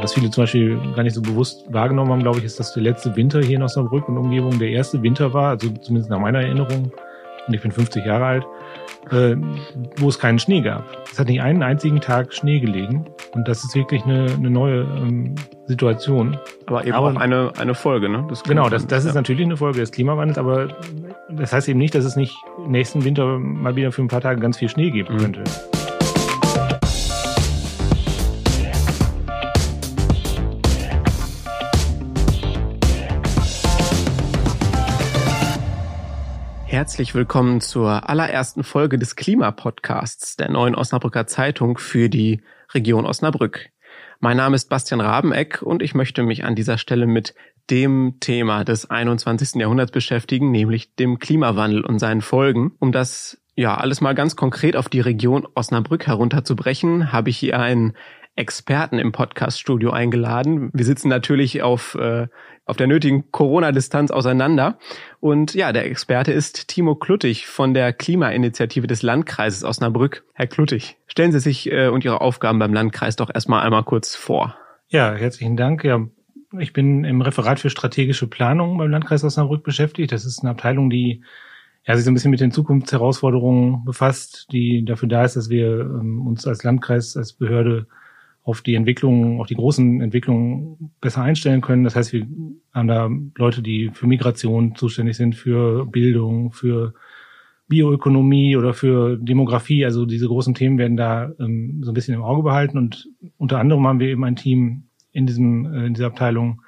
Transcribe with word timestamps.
Was 0.00 0.14
viele 0.14 0.30
zum 0.30 0.44
Beispiel 0.44 0.80
gar 0.94 1.02
nicht 1.02 1.14
so 1.14 1.22
bewusst 1.22 1.64
wahrgenommen 1.72 2.10
haben, 2.10 2.22
glaube 2.22 2.38
ich, 2.38 2.44
ist, 2.44 2.58
dass 2.58 2.72
der 2.72 2.82
letzte 2.82 3.14
Winter 3.16 3.40
hier 3.40 3.56
in 3.56 3.62
Osnabrück 3.62 4.08
und 4.08 4.16
Umgebung 4.16 4.58
der 4.58 4.70
erste 4.70 5.02
Winter 5.02 5.34
war, 5.34 5.50
also 5.50 5.68
zumindest 5.68 6.10
nach 6.10 6.18
meiner 6.18 6.40
Erinnerung, 6.40 6.90
und 7.46 7.54
ich 7.54 7.62
bin 7.62 7.72
50 7.72 8.04
Jahre 8.04 8.24
alt, 8.24 8.46
äh, 9.10 9.36
wo 9.96 10.08
es 10.08 10.18
keinen 10.18 10.38
Schnee 10.38 10.60
gab. 10.60 10.84
Es 11.10 11.18
hat 11.18 11.26
nicht 11.26 11.42
einen 11.42 11.62
einzigen 11.62 12.00
Tag 12.00 12.32
Schnee 12.32 12.60
gelegen. 12.60 13.06
Und 13.32 13.48
das 13.48 13.64
ist 13.64 13.74
wirklich 13.74 14.04
eine, 14.04 14.26
eine 14.32 14.50
neue 14.50 14.82
ähm, 14.82 15.34
Situation. 15.66 16.38
Aber 16.66 16.84
eben 16.84 16.92
aber, 16.92 17.12
auch 17.12 17.16
eine, 17.16 17.52
eine 17.58 17.74
Folge, 17.74 18.08
ne? 18.08 18.24
Das 18.28 18.42
genau, 18.42 18.68
das, 18.68 18.86
das 18.86 19.04
ja. 19.04 19.10
ist 19.10 19.14
natürlich 19.14 19.46
eine 19.46 19.56
Folge 19.56 19.80
des 19.80 19.92
Klimawandels, 19.92 20.38
aber 20.38 20.68
das 21.28 21.52
heißt 21.52 21.68
eben 21.68 21.78
nicht, 21.78 21.94
dass 21.94 22.04
es 22.04 22.16
nicht 22.16 22.36
nächsten 22.66 23.04
Winter 23.04 23.38
mal 23.38 23.76
wieder 23.76 23.92
für 23.92 24.02
ein 24.02 24.08
paar 24.08 24.20
Tage 24.20 24.40
ganz 24.40 24.58
viel 24.58 24.68
Schnee 24.68 24.90
geben 24.90 25.14
mhm. 25.14 25.18
könnte. 25.18 25.44
Herzlich 36.80 37.14
willkommen 37.14 37.60
zur 37.60 38.08
allerersten 38.08 38.64
Folge 38.64 38.96
des 38.96 39.14
Klimapodcasts 39.14 40.36
der 40.36 40.50
neuen 40.50 40.74
Osnabrücker 40.74 41.26
Zeitung 41.26 41.76
für 41.76 42.08
die 42.08 42.40
Region 42.72 43.04
Osnabrück. 43.04 43.68
Mein 44.18 44.38
Name 44.38 44.56
ist 44.56 44.70
Bastian 44.70 45.02
Rabeneck 45.02 45.60
und 45.60 45.82
ich 45.82 45.94
möchte 45.94 46.22
mich 46.22 46.42
an 46.42 46.54
dieser 46.54 46.78
Stelle 46.78 47.06
mit 47.06 47.34
dem 47.68 48.14
Thema 48.20 48.64
des 48.64 48.88
21. 48.88 49.56
Jahrhunderts 49.56 49.92
beschäftigen, 49.92 50.50
nämlich 50.50 50.94
dem 50.94 51.18
Klimawandel 51.18 51.84
und 51.84 51.98
seinen 51.98 52.22
Folgen. 52.22 52.72
Um 52.78 52.92
das 52.92 53.42
ja 53.56 53.74
alles 53.74 54.00
mal 54.00 54.14
ganz 54.14 54.34
konkret 54.34 54.74
auf 54.74 54.88
die 54.88 55.00
Region 55.00 55.46
Osnabrück 55.54 56.06
herunterzubrechen, 56.06 57.12
habe 57.12 57.28
ich 57.28 57.36
hier 57.36 57.60
einen 57.60 57.92
Experten 58.40 58.98
im 58.98 59.12
Podcaststudio 59.12 59.90
eingeladen. 59.90 60.70
Wir 60.72 60.86
sitzen 60.86 61.08
natürlich 61.10 61.62
auf, 61.62 61.94
äh, 61.94 62.26
auf 62.64 62.78
der 62.78 62.86
nötigen 62.86 63.30
Corona-Distanz 63.30 64.10
auseinander. 64.10 64.78
Und 65.20 65.54
ja, 65.54 65.72
der 65.72 65.84
Experte 65.84 66.32
ist 66.32 66.68
Timo 66.68 66.94
Kluttig 66.94 67.46
von 67.46 67.74
der 67.74 67.92
Klimainitiative 67.92 68.86
des 68.86 69.02
Landkreises 69.02 69.62
Osnabrück. 69.62 70.24
Herr 70.32 70.46
Kluttig, 70.46 70.96
stellen 71.06 71.32
Sie 71.32 71.40
sich 71.40 71.70
äh, 71.70 71.88
und 71.88 72.02
Ihre 72.02 72.22
Aufgaben 72.22 72.58
beim 72.58 72.72
Landkreis 72.72 73.14
doch 73.14 73.28
erstmal 73.32 73.62
einmal 73.62 73.84
kurz 73.84 74.16
vor. 74.16 74.56
Ja, 74.88 75.12
herzlichen 75.12 75.58
Dank. 75.58 75.84
Ja, 75.84 76.00
ich 76.58 76.72
bin 76.72 77.04
im 77.04 77.20
Referat 77.20 77.60
für 77.60 77.68
strategische 77.68 78.26
Planung 78.26 78.78
beim 78.78 78.90
Landkreis 78.90 79.22
Osnabrück 79.22 79.64
beschäftigt. 79.64 80.12
Das 80.12 80.24
ist 80.24 80.40
eine 80.40 80.52
Abteilung, 80.52 80.88
die 80.88 81.22
ja, 81.86 81.94
sich 81.94 82.06
so 82.06 82.10
ein 82.10 82.14
bisschen 82.14 82.30
mit 82.30 82.40
den 82.40 82.52
Zukunftsherausforderungen 82.52 83.84
befasst, 83.84 84.46
die 84.50 84.82
dafür 84.86 85.10
da 85.10 85.24
ist, 85.24 85.36
dass 85.36 85.50
wir 85.50 85.80
ähm, 85.80 86.26
uns 86.26 86.46
als 86.46 86.64
Landkreis, 86.64 87.18
als 87.18 87.34
Behörde 87.34 87.86
auf 88.42 88.62
die 88.62 88.74
Entwicklung, 88.74 89.40
auf 89.40 89.46
die 89.46 89.54
großen 89.54 90.00
Entwicklungen 90.00 90.92
besser 91.00 91.22
einstellen 91.22 91.60
können. 91.60 91.84
Das 91.84 91.94
heißt, 91.94 92.12
wir 92.12 92.26
haben 92.72 92.88
da 92.88 93.10
Leute, 93.36 93.62
die 93.62 93.90
für 93.92 94.06
Migration 94.06 94.74
zuständig 94.74 95.16
sind, 95.16 95.34
für 95.34 95.86
Bildung, 95.86 96.52
für 96.52 96.94
Bioökonomie 97.68 98.56
oder 98.56 98.74
für 98.74 99.16
Demografie. 99.16 99.84
Also 99.84 100.04
diese 100.04 100.26
großen 100.26 100.54
Themen 100.54 100.78
werden 100.78 100.96
da 100.96 101.30
ähm, 101.38 101.80
so 101.82 101.90
ein 101.92 101.94
bisschen 101.94 102.14
im 102.14 102.22
Auge 102.22 102.42
behalten. 102.42 102.78
Und 102.78 103.08
unter 103.36 103.58
anderem 103.58 103.86
haben 103.86 104.00
wir 104.00 104.08
eben 104.08 104.24
ein 104.24 104.36
Team 104.36 104.84
in 105.12 105.26
diesem 105.26 105.72
äh, 105.72 105.86
in 105.86 105.94
dieser 105.94 106.06
Abteilung, 106.06 106.62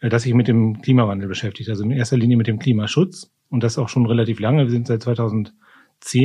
äh, 0.00 0.08
das 0.08 0.22
sich 0.22 0.34
mit 0.34 0.48
dem 0.48 0.80
Klimawandel 0.80 1.28
beschäftigt. 1.28 1.68
Also 1.68 1.84
in 1.84 1.92
erster 1.92 2.16
Linie 2.16 2.36
mit 2.36 2.48
dem 2.48 2.58
Klimaschutz 2.58 3.30
und 3.48 3.62
das 3.62 3.78
auch 3.78 3.88
schon 3.88 4.06
relativ 4.06 4.40
lange. 4.40 4.64
Wir 4.64 4.70
sind 4.70 4.86
seit 4.86 5.02
2010 5.02 5.54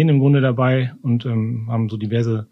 im 0.09 0.19
Grunde 0.19 0.41
dabei 0.41 0.93
und 1.01 1.25
ähm, 1.25 1.67
haben 1.69 1.89
so 1.89 1.97
diverse 1.97 2.47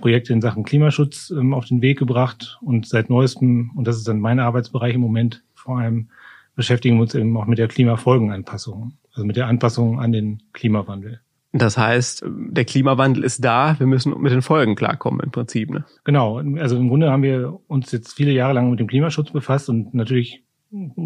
Projekte 0.00 0.32
in 0.32 0.40
Sachen 0.40 0.64
Klimaschutz 0.64 1.30
ähm, 1.30 1.54
auf 1.54 1.66
den 1.66 1.82
Weg 1.82 1.98
gebracht 1.98 2.58
und 2.62 2.86
seit 2.86 3.10
neuestem, 3.10 3.70
und 3.76 3.86
das 3.86 3.96
ist 3.96 4.08
dann 4.08 4.20
mein 4.20 4.40
Arbeitsbereich 4.40 4.94
im 4.94 5.00
Moment, 5.00 5.42
vor 5.54 5.78
allem 5.78 6.08
beschäftigen 6.56 6.96
wir 6.96 7.02
uns 7.02 7.14
eben 7.14 7.36
auch 7.36 7.46
mit 7.46 7.58
der 7.58 7.68
Klimafolgenanpassung, 7.68 8.92
also 9.12 9.24
mit 9.24 9.36
der 9.36 9.46
Anpassung 9.46 10.00
an 10.00 10.12
den 10.12 10.42
Klimawandel. 10.52 11.20
Das 11.52 11.76
heißt, 11.76 12.24
der 12.26 12.64
Klimawandel 12.64 13.24
ist 13.24 13.44
da, 13.44 13.78
wir 13.78 13.86
müssen 13.86 14.20
mit 14.20 14.32
den 14.32 14.42
Folgen 14.42 14.76
klarkommen 14.76 15.20
im 15.20 15.30
Prinzip. 15.32 15.70
Ne? 15.70 15.84
Genau, 16.04 16.38
also 16.58 16.76
im 16.76 16.88
Grunde 16.88 17.10
haben 17.10 17.24
wir 17.24 17.58
uns 17.66 17.90
jetzt 17.90 18.14
viele 18.14 18.30
Jahre 18.30 18.54
lang 18.54 18.70
mit 18.70 18.78
dem 18.78 18.86
Klimaschutz 18.86 19.30
befasst 19.30 19.68
und 19.68 19.94
natürlich 19.94 20.44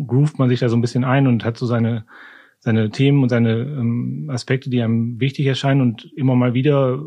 groovt 0.06 0.38
man 0.38 0.50
sich 0.50 0.61
da 0.61 0.69
so 0.69 0.76
ein 0.76 0.82
bisschen 0.82 1.05
ein 1.05 1.26
und 1.26 1.44
hat 1.44 1.56
so 1.56 1.66
seine 1.66 2.05
seine 2.65 2.91
Themen 2.91 3.22
und 3.22 3.28
seine 3.28 3.59
ähm, 3.59 4.31
Aspekte, 4.32 4.71
die 4.71 4.81
einem 4.81 5.21
wichtig 5.21 5.44
erscheinen 5.47 5.82
und 5.82 6.11
immer 6.16 6.34
mal 6.34 6.55
wieder 6.55 6.99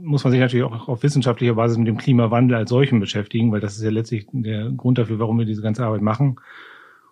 muss 0.00 0.24
man 0.24 0.30
sich 0.30 0.40
natürlich 0.40 0.64
auch 0.64 0.88
auf 0.88 1.02
wissenschaftlicher 1.02 1.54
Basis 1.54 1.78
mit 1.78 1.86
dem 1.86 1.98
Klimawandel 1.98 2.56
als 2.56 2.70
solchen 2.70 3.00
beschäftigen, 3.00 3.52
weil 3.52 3.60
das 3.60 3.76
ist 3.76 3.84
ja 3.84 3.90
letztlich 3.90 4.26
der 4.32 4.70
Grund 4.70 4.98
dafür, 4.98 5.18
warum 5.18 5.38
wir 5.38 5.46
diese 5.46 5.62
ganze 5.62 5.84
Arbeit 5.84 6.02
machen. 6.02 6.36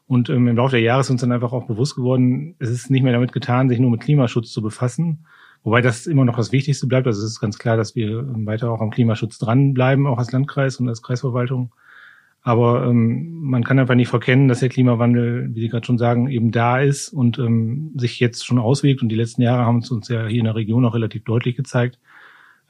Und 0.06 0.28
ähm, 0.28 0.48
im 0.48 0.56
Laufe 0.56 0.72
der 0.72 0.80
Jahre 0.80 1.02
ist 1.02 1.10
uns 1.10 1.20
dann 1.20 1.32
einfach 1.32 1.52
auch 1.52 1.66
bewusst 1.66 1.94
geworden, 1.94 2.56
es 2.58 2.70
ist 2.70 2.90
nicht 2.90 3.02
mehr 3.02 3.12
damit 3.12 3.32
getan, 3.32 3.68
sich 3.68 3.78
nur 3.78 3.90
mit 3.90 4.00
Klimaschutz 4.00 4.50
zu 4.50 4.62
befassen, 4.62 5.26
wobei 5.62 5.82
das 5.82 6.06
immer 6.06 6.24
noch 6.24 6.36
das 6.36 6.52
Wichtigste 6.52 6.86
bleibt. 6.86 7.06
Also 7.06 7.22
es 7.24 7.32
ist 7.32 7.40
ganz 7.40 7.58
klar, 7.58 7.76
dass 7.76 7.94
wir 7.94 8.20
ähm, 8.20 8.46
weiter 8.46 8.70
auch 8.70 8.80
am 8.80 8.90
Klimaschutz 8.90 9.38
dranbleiben, 9.38 10.06
auch 10.06 10.18
als 10.18 10.32
Landkreis 10.32 10.80
und 10.80 10.88
als 10.88 11.02
Kreisverwaltung. 11.02 11.72
Aber 12.42 12.86
ähm, 12.86 13.40
man 13.42 13.62
kann 13.62 13.78
einfach 13.78 13.94
nicht 13.94 14.08
verkennen, 14.08 14.48
dass 14.48 14.60
der 14.60 14.70
Klimawandel, 14.70 15.54
wie 15.54 15.60
Sie 15.60 15.68
gerade 15.68 15.86
schon 15.86 15.98
sagen, 15.98 16.28
eben 16.28 16.50
da 16.50 16.80
ist 16.80 17.10
und 17.10 17.38
ähm, 17.38 17.92
sich 17.96 18.18
jetzt 18.18 18.46
schon 18.46 18.58
auswirkt. 18.58 19.02
Und 19.02 19.10
die 19.10 19.16
letzten 19.16 19.42
Jahre 19.42 19.66
haben 19.66 19.78
es 19.78 19.90
uns 19.90 20.08
ja 20.08 20.26
hier 20.26 20.38
in 20.38 20.46
der 20.46 20.54
Region 20.54 20.86
auch 20.86 20.94
relativ 20.94 21.22
deutlich 21.24 21.54
gezeigt 21.54 21.98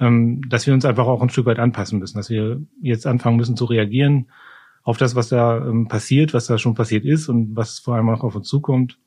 dass 0.00 0.66
wir 0.66 0.72
uns 0.72 0.84
einfach 0.84 1.06
auch 1.06 1.22
ein 1.22 1.28
Stück 1.28 1.46
weit 1.46 1.58
anpassen 1.58 1.98
müssen, 1.98 2.16
dass 2.16 2.30
wir 2.30 2.60
jetzt 2.80 3.06
anfangen 3.06 3.36
müssen 3.36 3.56
zu 3.56 3.66
reagieren 3.66 4.30
auf 4.82 4.96
das, 4.96 5.14
was 5.14 5.28
da 5.28 5.58
ähm, 5.58 5.88
passiert, 5.88 6.32
was 6.32 6.46
da 6.46 6.58
schon 6.58 6.74
passiert 6.74 7.04
ist 7.04 7.28
und 7.28 7.54
was 7.54 7.78
vor 7.78 7.96
allem 7.96 8.08
auch 8.08 8.24
auf 8.24 8.34
uns 8.34 8.48
zukommt. 8.48 8.98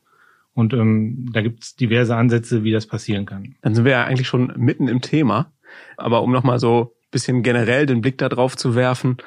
Und 0.53 0.73
ähm, 0.73 1.29
da 1.33 1.41
gibt 1.41 1.63
es 1.63 1.75
diverse 1.75 2.15
Ansätze, 2.15 2.63
wie 2.63 2.71
das 2.71 2.85
passieren 2.85 3.25
kann. 3.25 3.55
Dann 3.61 3.73
sind 3.73 3.85
wir 3.85 3.93
ja 3.93 4.03
eigentlich 4.03 4.27
schon 4.27 4.53
mitten 4.55 4.87
im 4.87 5.01
Thema. 5.01 5.51
Aber 5.97 6.21
um 6.21 6.31
nochmal 6.31 6.59
so 6.59 6.95
bisschen 7.09 7.41
generell 7.41 7.85
den 7.85 8.01
Blick 8.01 8.19
da 8.19 8.29
drauf 8.29 8.55
zu 8.55 8.75
werfen, 8.75 9.17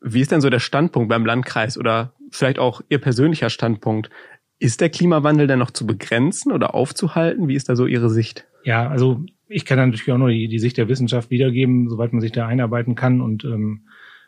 wie 0.00 0.20
ist 0.20 0.30
denn 0.30 0.40
so 0.40 0.50
der 0.50 0.60
Standpunkt 0.60 1.08
beim 1.08 1.26
Landkreis 1.26 1.76
oder 1.76 2.12
vielleicht 2.30 2.58
auch 2.60 2.82
Ihr 2.88 3.00
persönlicher 3.00 3.50
Standpunkt? 3.50 4.10
Ist 4.58 4.80
der 4.80 4.90
Klimawandel 4.90 5.48
denn 5.48 5.58
noch 5.58 5.72
zu 5.72 5.86
begrenzen 5.86 6.52
oder 6.52 6.74
aufzuhalten? 6.74 7.48
Wie 7.48 7.56
ist 7.56 7.68
da 7.68 7.74
so 7.74 7.86
Ihre 7.86 8.10
Sicht? 8.10 8.46
Ja, 8.62 8.88
also 8.88 9.24
ich 9.48 9.64
kann 9.64 9.78
natürlich 9.78 10.12
auch 10.12 10.18
nur 10.18 10.30
die, 10.30 10.48
die 10.48 10.58
Sicht 10.58 10.76
der 10.76 10.88
Wissenschaft 10.88 11.30
wiedergeben, 11.30 11.88
soweit 11.88 12.12
man 12.12 12.20
sich 12.20 12.32
da 12.32 12.46
einarbeiten 12.46 12.94
kann. 12.94 13.20
Und 13.20 13.44
ähm, 13.44 13.82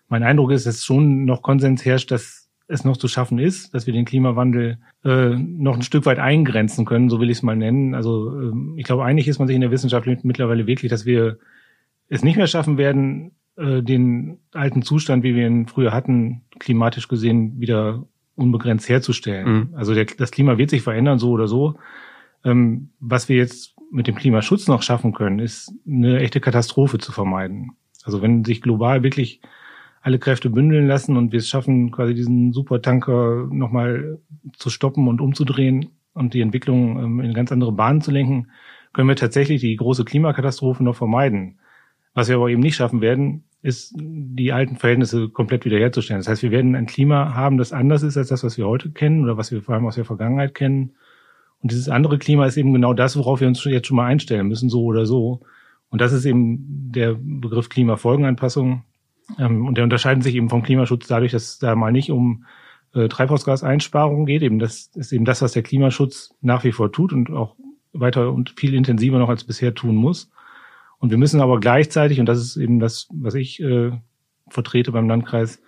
mein 0.08 0.22
Eindruck 0.22 0.52
ist, 0.52 0.66
dass 0.66 0.84
schon 0.84 1.24
noch 1.24 1.42
Konsens 1.42 1.84
herrscht, 1.84 2.10
dass 2.10 2.48
es 2.68 2.84
noch 2.84 2.96
zu 2.98 3.08
schaffen 3.08 3.38
ist, 3.38 3.74
dass 3.74 3.86
wir 3.86 3.94
den 3.94 4.04
Klimawandel 4.04 4.78
äh, 5.04 5.30
noch 5.30 5.74
ein 5.74 5.82
Stück 5.82 6.04
weit 6.04 6.18
eingrenzen 6.18 6.84
können, 6.84 7.08
so 7.08 7.18
will 7.18 7.30
ich 7.30 7.38
es 7.38 7.42
mal 7.42 7.56
nennen. 7.56 7.94
Also 7.94 8.30
ähm, 8.30 8.74
ich 8.76 8.84
glaube, 8.84 9.04
einig 9.04 9.26
ist 9.26 9.38
man 9.38 9.48
sich 9.48 9.54
in 9.54 9.62
der 9.62 9.70
Wissenschaft 9.70 10.06
mittlerweile 10.22 10.66
wirklich, 10.66 10.90
dass 10.90 11.06
wir 11.06 11.38
es 12.08 12.22
nicht 12.22 12.36
mehr 12.36 12.46
schaffen 12.46 12.76
werden, 12.76 13.32
äh, 13.56 13.82
den 13.82 14.38
alten 14.52 14.82
Zustand, 14.82 15.24
wie 15.24 15.34
wir 15.34 15.46
ihn 15.46 15.66
früher 15.66 15.92
hatten, 15.92 16.42
klimatisch 16.58 17.08
gesehen 17.08 17.58
wieder 17.58 18.04
unbegrenzt 18.34 18.88
herzustellen. 18.88 19.48
Mhm. 19.48 19.68
Also 19.74 19.94
der, 19.94 20.04
das 20.04 20.30
Klima 20.30 20.58
wird 20.58 20.70
sich 20.70 20.82
verändern, 20.82 21.18
so 21.18 21.30
oder 21.30 21.48
so. 21.48 21.74
Ähm, 22.44 22.90
was 23.00 23.28
wir 23.28 23.36
jetzt 23.36 23.77
mit 23.90 24.06
dem 24.06 24.14
Klimaschutz 24.14 24.68
noch 24.68 24.82
schaffen 24.82 25.12
können, 25.12 25.38
ist 25.38 25.72
eine 25.86 26.20
echte 26.20 26.40
Katastrophe 26.40 26.98
zu 26.98 27.12
vermeiden. 27.12 27.72
Also 28.04 28.22
wenn 28.22 28.44
sich 28.44 28.62
global 28.62 29.02
wirklich 29.02 29.40
alle 30.00 30.18
Kräfte 30.18 30.50
bündeln 30.50 30.86
lassen 30.86 31.16
und 31.16 31.32
wir 31.32 31.38
es 31.38 31.48
schaffen, 31.48 31.90
quasi 31.90 32.14
diesen 32.14 32.52
Supertanker 32.52 33.48
nochmal 33.50 34.18
zu 34.56 34.70
stoppen 34.70 35.08
und 35.08 35.20
umzudrehen 35.20 35.90
und 36.14 36.34
die 36.34 36.40
Entwicklung 36.40 37.02
ähm, 37.02 37.20
in 37.20 37.34
ganz 37.34 37.52
andere 37.52 37.72
Bahnen 37.72 38.00
zu 38.00 38.10
lenken, 38.10 38.48
können 38.92 39.08
wir 39.08 39.16
tatsächlich 39.16 39.60
die 39.60 39.76
große 39.76 40.04
Klimakatastrophe 40.04 40.82
noch 40.82 40.96
vermeiden. 40.96 41.58
Was 42.14 42.28
wir 42.28 42.36
aber 42.36 42.48
eben 42.48 42.62
nicht 42.62 42.76
schaffen 42.76 43.00
werden, 43.00 43.44
ist 43.60 43.94
die 43.96 44.52
alten 44.52 44.76
Verhältnisse 44.76 45.28
komplett 45.28 45.64
wiederherzustellen. 45.64 46.20
Das 46.20 46.28
heißt, 46.28 46.42
wir 46.42 46.50
werden 46.50 46.74
ein 46.74 46.86
Klima 46.86 47.34
haben, 47.34 47.58
das 47.58 47.72
anders 47.72 48.02
ist 48.02 48.16
als 48.16 48.28
das, 48.28 48.44
was 48.44 48.56
wir 48.56 48.66
heute 48.66 48.90
kennen 48.90 49.24
oder 49.24 49.36
was 49.36 49.50
wir 49.50 49.62
vor 49.62 49.74
allem 49.74 49.86
aus 49.86 49.96
der 49.96 50.04
Vergangenheit 50.04 50.54
kennen. 50.54 50.92
Und 51.62 51.72
dieses 51.72 51.88
andere 51.88 52.18
Klima 52.18 52.46
ist 52.46 52.56
eben 52.56 52.72
genau 52.72 52.94
das, 52.94 53.16
worauf 53.16 53.40
wir 53.40 53.48
uns 53.48 53.64
jetzt 53.64 53.88
schon 53.88 53.96
mal 53.96 54.06
einstellen 54.06 54.46
müssen, 54.46 54.68
so 54.68 54.84
oder 54.84 55.06
so. 55.06 55.40
Und 55.90 56.00
das 56.00 56.12
ist 56.12 56.24
eben 56.24 56.92
der 56.92 57.16
Begriff 57.18 57.68
Klimafolgenanpassung. 57.68 58.84
Ähm, 59.38 59.66
und 59.66 59.76
der 59.76 59.84
unterscheidet 59.84 60.22
sich 60.22 60.34
eben 60.34 60.48
vom 60.48 60.62
Klimaschutz 60.62 61.06
dadurch, 61.08 61.32
dass 61.32 61.58
da 61.58 61.74
mal 61.74 61.92
nicht 61.92 62.10
um 62.10 62.44
äh, 62.94 63.08
Treibhausgaseinsparungen 63.08 64.26
geht. 64.26 64.42
Eben 64.42 64.58
das 64.58 64.90
ist 64.94 65.12
eben 65.12 65.24
das, 65.24 65.42
was 65.42 65.52
der 65.52 65.62
Klimaschutz 65.62 66.34
nach 66.40 66.64
wie 66.64 66.72
vor 66.72 66.92
tut 66.92 67.12
und 67.12 67.30
auch 67.30 67.56
weiter 67.92 68.32
und 68.32 68.54
viel 68.58 68.74
intensiver 68.74 69.18
noch 69.18 69.28
als 69.28 69.44
bisher 69.44 69.74
tun 69.74 69.96
muss. 69.96 70.30
Und 70.98 71.10
wir 71.10 71.18
müssen 71.18 71.40
aber 71.40 71.60
gleichzeitig, 71.60 72.20
und 72.20 72.26
das 72.26 72.38
ist 72.38 72.56
eben 72.56 72.80
das, 72.80 73.08
was 73.12 73.34
ich 73.34 73.60
äh, 73.60 73.92
vertrete 74.48 74.92
beim 74.92 75.08
Landkreis, 75.08 75.60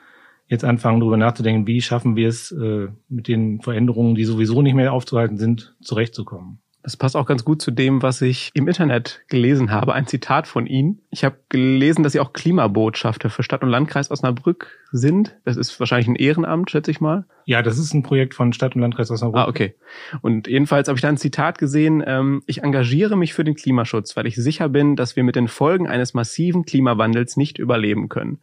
jetzt 0.50 0.64
anfangen, 0.64 1.00
darüber 1.00 1.16
nachzudenken, 1.16 1.66
wie 1.66 1.80
schaffen 1.80 2.16
wir 2.16 2.28
es, 2.28 2.50
äh, 2.52 2.88
mit 3.08 3.28
den 3.28 3.62
Veränderungen, 3.62 4.14
die 4.16 4.24
sowieso 4.24 4.60
nicht 4.60 4.74
mehr 4.74 4.92
aufzuhalten 4.92 5.38
sind, 5.38 5.74
zurechtzukommen. 5.80 6.58
Das 6.82 6.96
passt 6.96 7.14
auch 7.14 7.26
ganz 7.26 7.44
gut 7.44 7.60
zu 7.60 7.70
dem, 7.70 8.02
was 8.02 8.22
ich 8.22 8.50
im 8.54 8.66
Internet 8.66 9.20
gelesen 9.28 9.70
habe. 9.70 9.92
Ein 9.92 10.06
Zitat 10.06 10.46
von 10.46 10.66
Ihnen. 10.66 11.02
Ich 11.10 11.24
habe 11.24 11.36
gelesen, 11.50 12.02
dass 12.02 12.12
Sie 12.12 12.20
auch 12.20 12.32
Klimabotschafter 12.32 13.28
für 13.28 13.42
Stadt 13.42 13.62
und 13.62 13.68
Landkreis 13.68 14.10
Osnabrück 14.10 14.78
sind. 14.90 15.36
Das 15.44 15.58
ist 15.58 15.78
wahrscheinlich 15.78 16.08
ein 16.08 16.16
Ehrenamt, 16.16 16.70
schätze 16.70 16.90
ich 16.90 17.00
mal. 17.02 17.26
Ja, 17.44 17.60
das 17.60 17.78
ist 17.78 17.92
ein 17.92 18.02
Projekt 18.02 18.32
von 18.34 18.54
Stadt 18.54 18.76
und 18.76 18.80
Landkreis 18.80 19.10
Osnabrück. 19.10 19.42
Ah, 19.42 19.48
okay. 19.48 19.74
Und 20.22 20.48
jedenfalls 20.48 20.88
habe 20.88 20.96
ich 20.96 21.02
da 21.02 21.08
ein 21.08 21.18
Zitat 21.18 21.58
gesehen. 21.58 22.02
Ähm, 22.06 22.42
ich 22.46 22.62
engagiere 22.62 23.14
mich 23.14 23.34
für 23.34 23.44
den 23.44 23.56
Klimaschutz, 23.56 24.16
weil 24.16 24.26
ich 24.26 24.36
sicher 24.36 24.70
bin, 24.70 24.96
dass 24.96 25.16
wir 25.16 25.22
mit 25.22 25.36
den 25.36 25.48
Folgen 25.48 25.86
eines 25.86 26.14
massiven 26.14 26.64
Klimawandels 26.64 27.36
nicht 27.36 27.58
überleben 27.58 28.08
können. 28.08 28.38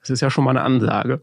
Das 0.00 0.10
ist 0.10 0.20
ja 0.20 0.30
schon 0.30 0.44
mal 0.44 0.50
eine 0.50 0.62
Ansage. 0.62 1.22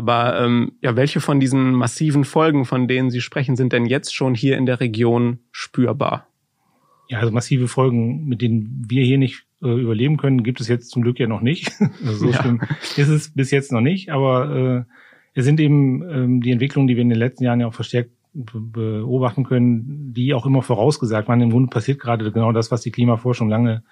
Aber 0.00 0.40
ähm, 0.40 0.72
ja, 0.80 0.96
welche 0.96 1.20
von 1.20 1.40
diesen 1.40 1.72
massiven 1.72 2.24
Folgen, 2.24 2.64
von 2.64 2.88
denen 2.88 3.10
Sie 3.10 3.20
sprechen, 3.20 3.54
sind 3.54 3.74
denn 3.74 3.84
jetzt 3.84 4.14
schon 4.14 4.34
hier 4.34 4.56
in 4.56 4.64
der 4.64 4.80
Region 4.80 5.40
spürbar? 5.52 6.26
Ja, 7.10 7.18
also 7.18 7.30
massive 7.32 7.68
Folgen, 7.68 8.24
mit 8.24 8.40
denen 8.40 8.86
wir 8.88 9.04
hier 9.04 9.18
nicht 9.18 9.44
äh, 9.62 9.68
überleben 9.68 10.16
können, 10.16 10.42
gibt 10.42 10.58
es 10.58 10.68
jetzt 10.68 10.88
zum 10.88 11.02
Glück 11.02 11.20
ja 11.20 11.26
noch 11.26 11.42
nicht. 11.42 11.70
also 12.02 12.14
so 12.14 12.30
ja. 12.30 12.40
schlimm 12.40 12.62
ist 12.96 13.08
es 13.08 13.34
bis 13.34 13.50
jetzt 13.50 13.72
noch 13.72 13.82
nicht, 13.82 14.08
aber 14.08 14.86
äh, 14.88 14.94
es 15.34 15.44
sind 15.44 15.60
eben 15.60 16.02
ähm, 16.10 16.40
die 16.40 16.50
Entwicklungen, 16.50 16.88
die 16.88 16.96
wir 16.96 17.02
in 17.02 17.10
den 17.10 17.18
letzten 17.18 17.44
Jahren 17.44 17.60
ja 17.60 17.66
auch 17.66 17.74
verstärkt 17.74 18.12
beobachten 18.32 19.44
können, 19.44 20.14
die 20.14 20.32
auch 20.32 20.46
immer 20.46 20.62
vorausgesagt 20.62 21.28
waren. 21.28 21.42
Im 21.42 21.50
Grunde 21.50 21.68
passiert 21.68 22.00
gerade 22.00 22.32
genau 22.32 22.52
das, 22.52 22.70
was 22.70 22.80
die 22.80 22.92
Klimaforschung 22.92 23.50
lange 23.50 23.82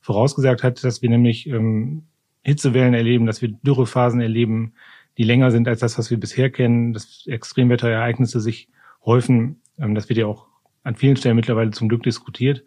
vorausgesagt 0.00 0.62
hat, 0.62 0.82
dass 0.82 1.02
wir 1.02 1.10
nämlich 1.10 1.48
ähm, 1.48 2.04
Hitzewellen 2.44 2.94
erleben, 2.94 3.26
dass 3.26 3.42
wir 3.42 3.50
Dürrephasen 3.62 4.22
erleben, 4.22 4.72
die 5.20 5.24
länger 5.24 5.50
sind 5.50 5.68
als 5.68 5.80
das, 5.80 5.98
was 5.98 6.10
wir 6.10 6.18
bisher 6.18 6.48
kennen, 6.48 6.94
dass 6.94 7.26
Extremwetterereignisse 7.26 8.40
sich 8.40 8.68
häufen. 9.04 9.60
Ähm, 9.78 9.94
das 9.94 10.08
wird 10.08 10.18
ja 10.18 10.24
auch 10.24 10.46
an 10.82 10.96
vielen 10.96 11.16
Stellen 11.16 11.36
mittlerweile 11.36 11.72
zum 11.72 11.90
Glück 11.90 12.02
diskutiert. 12.02 12.64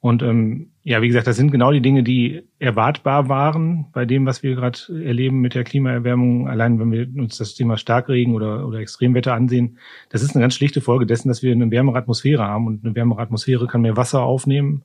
Und 0.00 0.20
ähm, 0.24 0.70
ja, 0.82 1.00
wie 1.00 1.06
gesagt, 1.06 1.28
das 1.28 1.36
sind 1.36 1.52
genau 1.52 1.70
die 1.70 1.80
Dinge, 1.80 2.02
die 2.02 2.42
erwartbar 2.58 3.28
waren 3.28 3.86
bei 3.92 4.04
dem, 4.04 4.26
was 4.26 4.42
wir 4.42 4.56
gerade 4.56 4.80
erleben 5.04 5.38
mit 5.38 5.54
der 5.54 5.62
Klimaerwärmung. 5.62 6.48
Allein 6.48 6.80
wenn 6.80 6.90
wir 6.90 7.06
uns 7.22 7.38
das 7.38 7.54
Thema 7.54 7.76
Starkregen 7.76 8.34
oder, 8.34 8.66
oder 8.66 8.80
Extremwetter 8.80 9.34
ansehen, 9.34 9.78
das 10.08 10.24
ist 10.24 10.34
eine 10.34 10.42
ganz 10.42 10.56
schlichte 10.56 10.80
Folge 10.80 11.06
dessen, 11.06 11.28
dass 11.28 11.44
wir 11.44 11.52
eine 11.52 11.70
wärmere 11.70 11.98
Atmosphäre 11.98 12.42
haben. 12.42 12.66
Und 12.66 12.84
eine 12.84 12.96
wärmere 12.96 13.22
Atmosphäre 13.22 13.68
kann 13.68 13.82
mehr 13.82 13.96
Wasser 13.96 14.24
aufnehmen. 14.24 14.82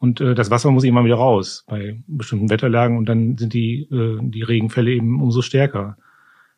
Und 0.00 0.20
äh, 0.20 0.34
das 0.34 0.50
Wasser 0.50 0.72
muss 0.72 0.82
immer 0.82 1.04
wieder 1.04 1.14
raus 1.14 1.64
bei 1.68 2.00
bestimmten 2.08 2.50
Wetterlagen. 2.50 2.98
Und 2.98 3.08
dann 3.08 3.38
sind 3.38 3.52
die, 3.52 3.82
äh, 3.92 4.18
die 4.20 4.42
Regenfälle 4.42 4.90
eben 4.90 5.22
umso 5.22 5.40
stärker. 5.40 5.96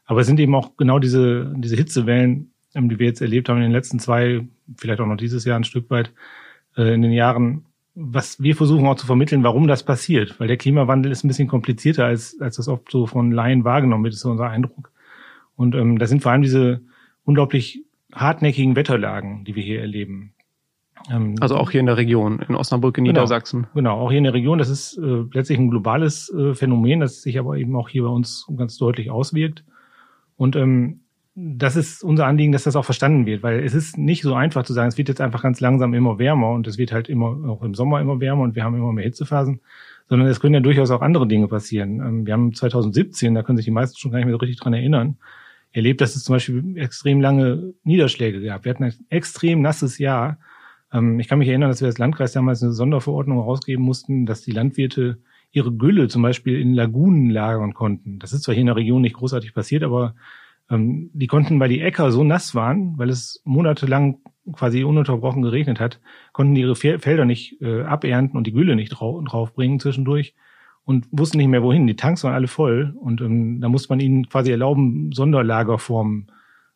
Aber 0.07 0.21
es 0.21 0.27
sind 0.27 0.41
eben 0.41 0.55
auch 0.55 0.77
genau 0.77 0.99
diese, 0.99 1.53
diese 1.57 1.77
Hitzewellen, 1.77 2.53
ähm, 2.75 2.89
die 2.89 2.99
wir 2.99 3.07
jetzt 3.07 3.21
erlebt 3.21 3.49
haben 3.49 3.59
in 3.59 3.65
den 3.65 3.73
letzten 3.73 3.99
zwei, 3.99 4.47
vielleicht 4.77 5.01
auch 5.01 5.07
noch 5.07 5.17
dieses 5.17 5.45
Jahr 5.45 5.59
ein 5.59 5.65
Stück 5.65 5.91
weit, 5.91 6.13
äh, 6.77 6.95
in 6.95 7.03
den 7.03 7.13
Jahren, 7.13 7.65
was 7.95 8.43
wir 8.43 8.57
versuchen 8.57 8.87
auch 8.87 8.97
zu 8.97 9.07
vermitteln, 9.07 9.45
warum 9.45 9.69
das 9.69 9.85
passiert. 9.85 10.39
Weil 10.41 10.49
der 10.49 10.57
Klimawandel 10.57 11.13
ist 11.13 11.25
ein 11.25 11.29
bisschen 11.29 11.49
komplizierter, 11.49 12.07
als, 12.07 12.41
als 12.41 12.57
das 12.57 12.69
oft 12.69 12.91
so 12.91 13.07
von 13.07 13.31
Laien 13.31 13.65
wahrgenommen 13.65 14.05
wird, 14.05 14.15
ist 14.15 14.21
so 14.21 14.31
unser 14.31 14.51
Eindruck. 14.51 14.91
Und 15.57 15.75
ähm, 15.75 15.99
das 15.99 16.11
sind 16.11 16.23
vor 16.23 16.33
allem 16.33 16.43
diese 16.43 16.81
unglaublich 17.25 17.85
hartnäckigen 18.13 18.77
Wetterlagen, 18.77 19.45
die 19.45 19.55
wir 19.55 19.63
hier 19.63 19.81
erleben. 19.81 20.33
Ähm, 21.11 21.37
also 21.41 21.57
auch 21.57 21.71
hier 21.71 21.81
in 21.81 21.87
der 21.87 21.97
Region, 21.97 22.41
in 22.49 22.55
Osnabrück, 22.55 22.99
in 22.99 23.05
genau, 23.05 23.21
Niedersachsen. 23.21 23.67
Genau, 23.75 24.01
auch 24.01 24.11
hier 24.11 24.19
in 24.19 24.25
der 24.25 24.35
Region. 24.35 24.59
Das 24.59 24.69
ist 24.69 24.99
äh, 24.99 25.25
letztlich 25.33 25.59
ein 25.59 25.71
globales 25.71 26.33
äh, 26.33 26.55
Phänomen, 26.55 27.01
das 27.01 27.23
sich 27.23 27.39
aber 27.39 27.57
eben 27.57 27.77
auch 27.77 27.89
hier 27.89 28.03
bei 28.03 28.09
uns 28.09 28.47
ganz 28.57 28.77
deutlich 28.77 29.11
auswirkt. 29.11 29.65
Und 30.37 30.57
ähm, 30.57 31.01
das 31.35 31.75
ist 31.75 32.05
unser 32.05 32.27
Anliegen, 32.27 32.53
dass 32.53 32.63
das 32.63 32.77
auch 32.77 32.85
verstanden 32.85 33.27
wird, 33.27 33.43
weil 33.43 33.65
es 33.65 33.75
ist 33.75 33.99
nicht 33.99 34.23
so 34.23 34.35
einfach 34.35 34.65
zu 34.65 34.73
sagen, 34.73 34.89
es 34.89 34.99
wird 34.99 35.09
jetzt 35.09 35.21
einfach 35.21 35.43
ganz 35.43 35.61
langsam 35.61 35.93
immer 35.93 36.19
wärmer 36.19 36.51
und 36.51 36.67
es 36.69 36.79
wird 36.79 36.93
halt 36.93 37.09
immer 37.09 37.49
auch 37.49 37.63
im 37.63 37.75
Sommer 37.75 38.01
immer 38.01 38.21
wärmer 38.21 38.43
und 38.43 38.55
wir 38.55 38.63
haben 38.63 38.77
immer 38.77 38.93
mehr 38.93 39.05
Hitzephasen, 39.05 39.61
sondern 40.09 40.29
es 40.29 40.39
können 40.39 40.55
ja 40.55 40.61
durchaus 40.61 40.93
auch 40.93 41.03
andere 41.03 41.27
Dinge 41.27 41.49
passieren. 41.49 42.01
Ähm, 42.01 42.27
wir 42.27 42.35
haben 42.35 42.55
2017, 42.55 43.35
da 43.35 43.43
können 43.43 43.57
sich 43.57 43.65
die 43.65 43.73
meisten 43.73 43.99
schon 43.99 44.13
gar 44.13 44.19
nicht 44.19 44.27
mehr 44.27 44.35
so 44.35 44.39
richtig 44.39 44.61
dran 44.61 44.75
erinnern, 44.75 45.17
erlebt, 45.73 46.01
dass 46.01 46.15
es 46.15 46.23
zum 46.23 46.37
Beispiel 46.37 46.77
extrem 46.77 47.21
lange 47.21 47.75
Niederschläge 47.83 48.41
gab. 48.41 48.65
Wir 48.65 48.71
hatten 48.71 48.85
ein 48.85 48.95
extrem 49.09 49.61
nasses 49.61 49.99
Jahr. 49.99 50.39
Ähm, 50.93 51.19
ich 51.19 51.27
kann 51.27 51.41
mich 51.41 51.49
erinnern, 51.49 51.69
dass 51.69 51.81
wir 51.81 51.89
als 51.89 51.99
Landkreis 51.99 52.33
damals 52.33 52.63
eine 52.63 52.73
Sonderverordnung 52.73 53.39
herausgeben 53.39 53.83
mussten, 53.83 54.25
dass 54.25 54.43
die 54.43 54.53
Landwirte 54.53 55.19
ihre 55.55 55.73
Gülle 55.73 56.09
zum 56.09 56.23
Beispiel 56.23 56.61
in 56.61 56.75
Lagunen 56.75 57.31
lagern 57.31 57.75
konnten. 57.75 58.19
Das 58.19 58.33
ist 58.33 58.43
zwar 58.43 58.55
hier 58.55 58.63
in 58.63 58.67
der 58.67 58.77
Region 58.77 59.03
nicht 59.03 59.17
großartig 59.17 59.55
passiert, 59.55 59.85
aber 59.85 60.15
ähm, 60.69 61.11
die 61.15 61.29
konnten, 61.29 61.61
weil 61.61 61.69
die 61.69 61.81
Äcker 61.81 62.11
so 62.11 62.25
nass 62.25 62.55
waren, 62.55 62.99
weil 62.99 63.09
es 63.09 63.41
monatelang 63.45 64.19
quasi 64.53 64.83
ununterbrochen 64.83 65.43
geregnet 65.43 65.81
hat, 65.81 66.01
konnten 66.33 66.55
die 66.55 66.63
ihre 66.63 66.75
Felder 66.75 67.25
nicht 67.25 67.63
äh, 67.63 67.83
abernten 67.83 68.37
und 68.37 68.47
die 68.47 68.53
Gülle 68.53 68.77
nicht 68.77 68.91
drau 68.91 69.23
draufbringen 69.23 69.81
zwischendurch 69.81 70.35
und 70.85 71.07
wussten 71.13 71.39
nicht 71.39 71.49
mehr 71.49 71.63
wohin. 71.63 71.87
Die 71.87 71.97
Tanks 71.97 72.25
waren 72.25 72.35
alle 72.35 72.49
voll 72.49 72.95
und 73.01 73.21
ähm, 73.21 73.61
da 73.61 73.69
musste 73.69 73.91
man 73.91 74.01
ihnen 74.01 74.29
quasi 74.29 74.51
erlauben, 74.51 75.13
Sonderlagerformen 75.13 76.27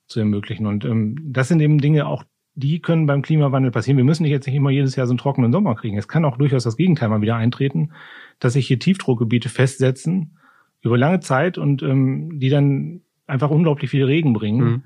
zu 0.06 0.20
ermöglichen. 0.20 0.66
Und 0.66 0.84
ähm, 0.84 1.16
das 1.32 1.48
sind 1.48 1.60
eben 1.60 1.80
Dinge 1.80 2.06
auch, 2.06 2.24
die 2.58 2.80
können 2.80 3.06
beim 3.06 3.22
Klimawandel 3.22 3.70
passieren. 3.70 3.96
Wir 3.96 4.04
müssen 4.04 4.24
nicht 4.24 4.32
jetzt 4.32 4.46
nicht 4.46 4.56
immer 4.56 4.70
jedes 4.70 4.96
Jahr 4.96 5.06
so 5.06 5.12
einen 5.12 5.18
trockenen 5.18 5.52
Sommer 5.52 5.76
kriegen. 5.76 5.96
Es 5.96 6.08
kann 6.08 6.24
auch 6.24 6.36
durchaus 6.38 6.64
das 6.64 6.76
Gegenteil 6.76 7.08
mal 7.08 7.20
wieder 7.20 7.36
eintreten, 7.36 7.92
dass 8.40 8.54
sich 8.54 8.66
hier 8.66 8.80
Tiefdruckgebiete 8.80 9.48
festsetzen 9.48 10.36
über 10.82 10.98
lange 10.98 11.20
Zeit 11.20 11.56
und 11.56 11.82
ähm, 11.82 12.40
die 12.40 12.48
dann 12.48 13.02
einfach 13.28 13.50
unglaublich 13.50 13.90
viel 13.90 14.04
Regen 14.04 14.32
bringen. 14.32 14.82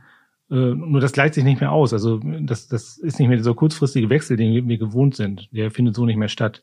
Mhm. 0.50 0.56
Äh, 0.56 0.74
nur 0.74 1.00
das 1.00 1.12
gleicht 1.12 1.32
sich 1.32 1.44
nicht 1.44 1.60
mehr 1.60 1.72
aus. 1.72 1.94
Also 1.94 2.20
das, 2.40 2.68
das 2.68 2.98
ist 2.98 3.18
nicht 3.18 3.28
mehr 3.28 3.38
dieser 3.38 3.54
kurzfristige 3.54 4.10
Wechsel, 4.10 4.36
den 4.36 4.68
wir 4.68 4.78
gewohnt 4.78 5.14
sind. 5.14 5.48
Der 5.52 5.70
findet 5.70 5.94
so 5.94 6.04
nicht 6.04 6.16
mehr 6.18 6.28
statt. 6.28 6.62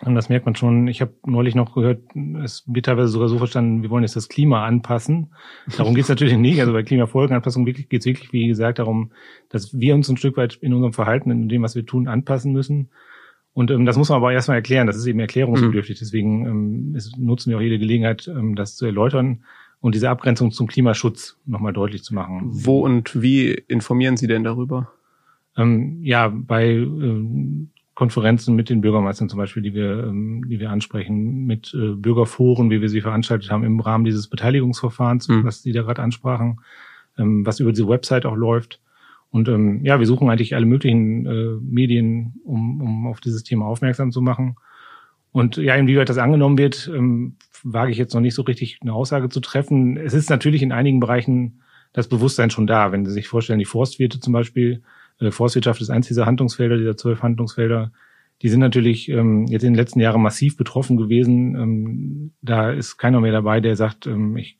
und 0.00 0.14
das 0.14 0.28
merkt 0.28 0.46
man 0.46 0.54
schon. 0.54 0.88
Ich 0.88 1.00
habe 1.00 1.14
neulich 1.24 1.54
noch 1.54 1.74
gehört, 1.74 2.02
es 2.42 2.64
wird 2.66 2.86
teilweise 2.86 3.08
sogar 3.08 3.28
so 3.28 3.38
verstanden, 3.38 3.82
wir 3.82 3.90
wollen 3.90 4.04
jetzt 4.04 4.16
das 4.16 4.28
Klima 4.28 4.64
anpassen. 4.64 5.32
Darum 5.76 5.94
geht 5.94 6.04
es 6.04 6.08
natürlich 6.08 6.36
nicht. 6.36 6.60
Also 6.60 6.72
bei 6.72 6.82
Klimafolgenanpassung 6.82 7.64
geht 7.64 7.92
es 7.92 8.06
wirklich, 8.06 8.32
wie 8.32 8.46
gesagt, 8.46 8.78
darum, 8.78 9.12
dass 9.48 9.78
wir 9.78 9.94
uns 9.94 10.08
ein 10.08 10.16
Stück 10.16 10.36
weit 10.36 10.54
in 10.56 10.74
unserem 10.74 10.92
Verhalten, 10.92 11.30
in 11.30 11.48
dem, 11.48 11.62
was 11.62 11.74
wir 11.74 11.86
tun, 11.86 12.08
anpassen 12.08 12.52
müssen. 12.52 12.90
Und 13.54 13.70
ähm, 13.70 13.86
das 13.86 13.96
muss 13.96 14.08
man 14.08 14.16
aber 14.16 14.32
erstmal 14.32 14.56
erklären. 14.58 14.86
Das 14.86 14.96
ist 14.96 15.06
eben 15.06 15.20
erklärungsbedürftig. 15.20 15.96
Mhm. 15.96 16.00
Deswegen 16.00 16.46
ähm, 16.46 16.94
ist, 16.94 17.16
nutzen 17.16 17.50
wir 17.50 17.56
auch 17.56 17.62
jede 17.62 17.78
Gelegenheit, 17.78 18.28
ähm, 18.28 18.56
das 18.56 18.76
zu 18.76 18.84
erläutern 18.84 19.44
und 19.80 19.94
diese 19.94 20.10
Abgrenzung 20.10 20.50
zum 20.50 20.66
Klimaschutz 20.66 21.38
nochmal 21.46 21.72
deutlich 21.72 22.02
zu 22.02 22.14
machen. 22.14 22.42
Wo 22.44 22.80
und 22.80 23.20
wie 23.20 23.52
informieren 23.52 24.16
Sie 24.16 24.26
denn 24.26 24.42
darüber? 24.42 24.90
Ähm, 25.56 26.00
ja, 26.02 26.28
bei 26.28 26.70
äh, 26.72 27.24
Konferenzen 27.94 28.56
mit 28.56 28.70
den 28.70 28.80
Bürgermeistern 28.80 29.28
zum 29.28 29.38
Beispiel, 29.38 29.62
die 29.62 29.74
wir, 29.74 30.04
ähm, 30.04 30.48
die 30.48 30.58
wir 30.58 30.70
ansprechen, 30.70 31.46
mit 31.46 31.72
äh, 31.74 31.94
Bürgerforen, 31.94 32.70
wie 32.70 32.80
wir 32.80 32.88
sie 32.88 33.02
veranstaltet 33.02 33.50
haben 33.50 33.62
im 33.62 33.78
Rahmen 33.78 34.04
dieses 34.04 34.28
Beteiligungsverfahrens, 34.28 35.28
mhm. 35.28 35.44
was 35.44 35.62
Sie 35.62 35.72
da 35.72 35.82
gerade 35.82 36.02
ansprachen, 36.02 36.60
ähm, 37.18 37.46
was 37.46 37.60
über 37.60 37.70
diese 37.70 37.88
Website 37.88 38.26
auch 38.26 38.36
läuft. 38.36 38.80
Und 39.34 39.48
ähm, 39.48 39.84
ja, 39.84 39.98
wir 39.98 40.06
suchen 40.06 40.30
eigentlich 40.30 40.54
alle 40.54 40.64
möglichen 40.64 41.26
äh, 41.26 41.58
Medien, 41.60 42.34
um, 42.44 42.80
um 42.80 43.06
auf 43.08 43.18
dieses 43.18 43.42
Thema 43.42 43.66
aufmerksam 43.66 44.12
zu 44.12 44.20
machen. 44.20 44.54
Und 45.32 45.56
ja, 45.56 45.74
inwieweit 45.74 46.08
das 46.08 46.18
angenommen 46.18 46.56
wird, 46.56 46.88
ähm, 46.94 47.34
wage 47.64 47.90
ich 47.90 47.98
jetzt 47.98 48.14
noch 48.14 48.20
nicht 48.20 48.36
so 48.36 48.42
richtig 48.42 48.78
eine 48.80 48.92
Aussage 48.92 49.28
zu 49.30 49.40
treffen. 49.40 49.96
Es 49.96 50.14
ist 50.14 50.30
natürlich 50.30 50.62
in 50.62 50.70
einigen 50.70 51.00
Bereichen 51.00 51.62
das 51.92 52.06
Bewusstsein 52.06 52.50
schon 52.50 52.68
da. 52.68 52.92
Wenn 52.92 53.04
Sie 53.04 53.10
sich 53.10 53.26
vorstellen, 53.26 53.58
die 53.58 53.64
Forstwirte 53.64 54.20
zum 54.20 54.32
Beispiel, 54.32 54.84
äh, 55.18 55.32
Forstwirtschaft 55.32 55.80
ist 55.80 55.90
eins 55.90 56.06
dieser 56.06 56.26
Handlungsfelder, 56.26 56.76
dieser 56.76 56.96
zwölf 56.96 57.20
Handlungsfelder, 57.24 57.90
die 58.40 58.48
sind 58.48 58.60
natürlich 58.60 59.08
ähm, 59.08 59.46
jetzt 59.48 59.64
in 59.64 59.72
den 59.72 59.78
letzten 59.80 59.98
Jahren 59.98 60.22
massiv 60.22 60.56
betroffen 60.56 60.96
gewesen. 60.96 61.56
Ähm, 61.56 62.32
da 62.40 62.70
ist 62.70 62.98
keiner 62.98 63.20
mehr 63.20 63.32
dabei, 63.32 63.60
der 63.60 63.74
sagt, 63.74 64.06
ähm, 64.06 64.36
ich 64.36 64.58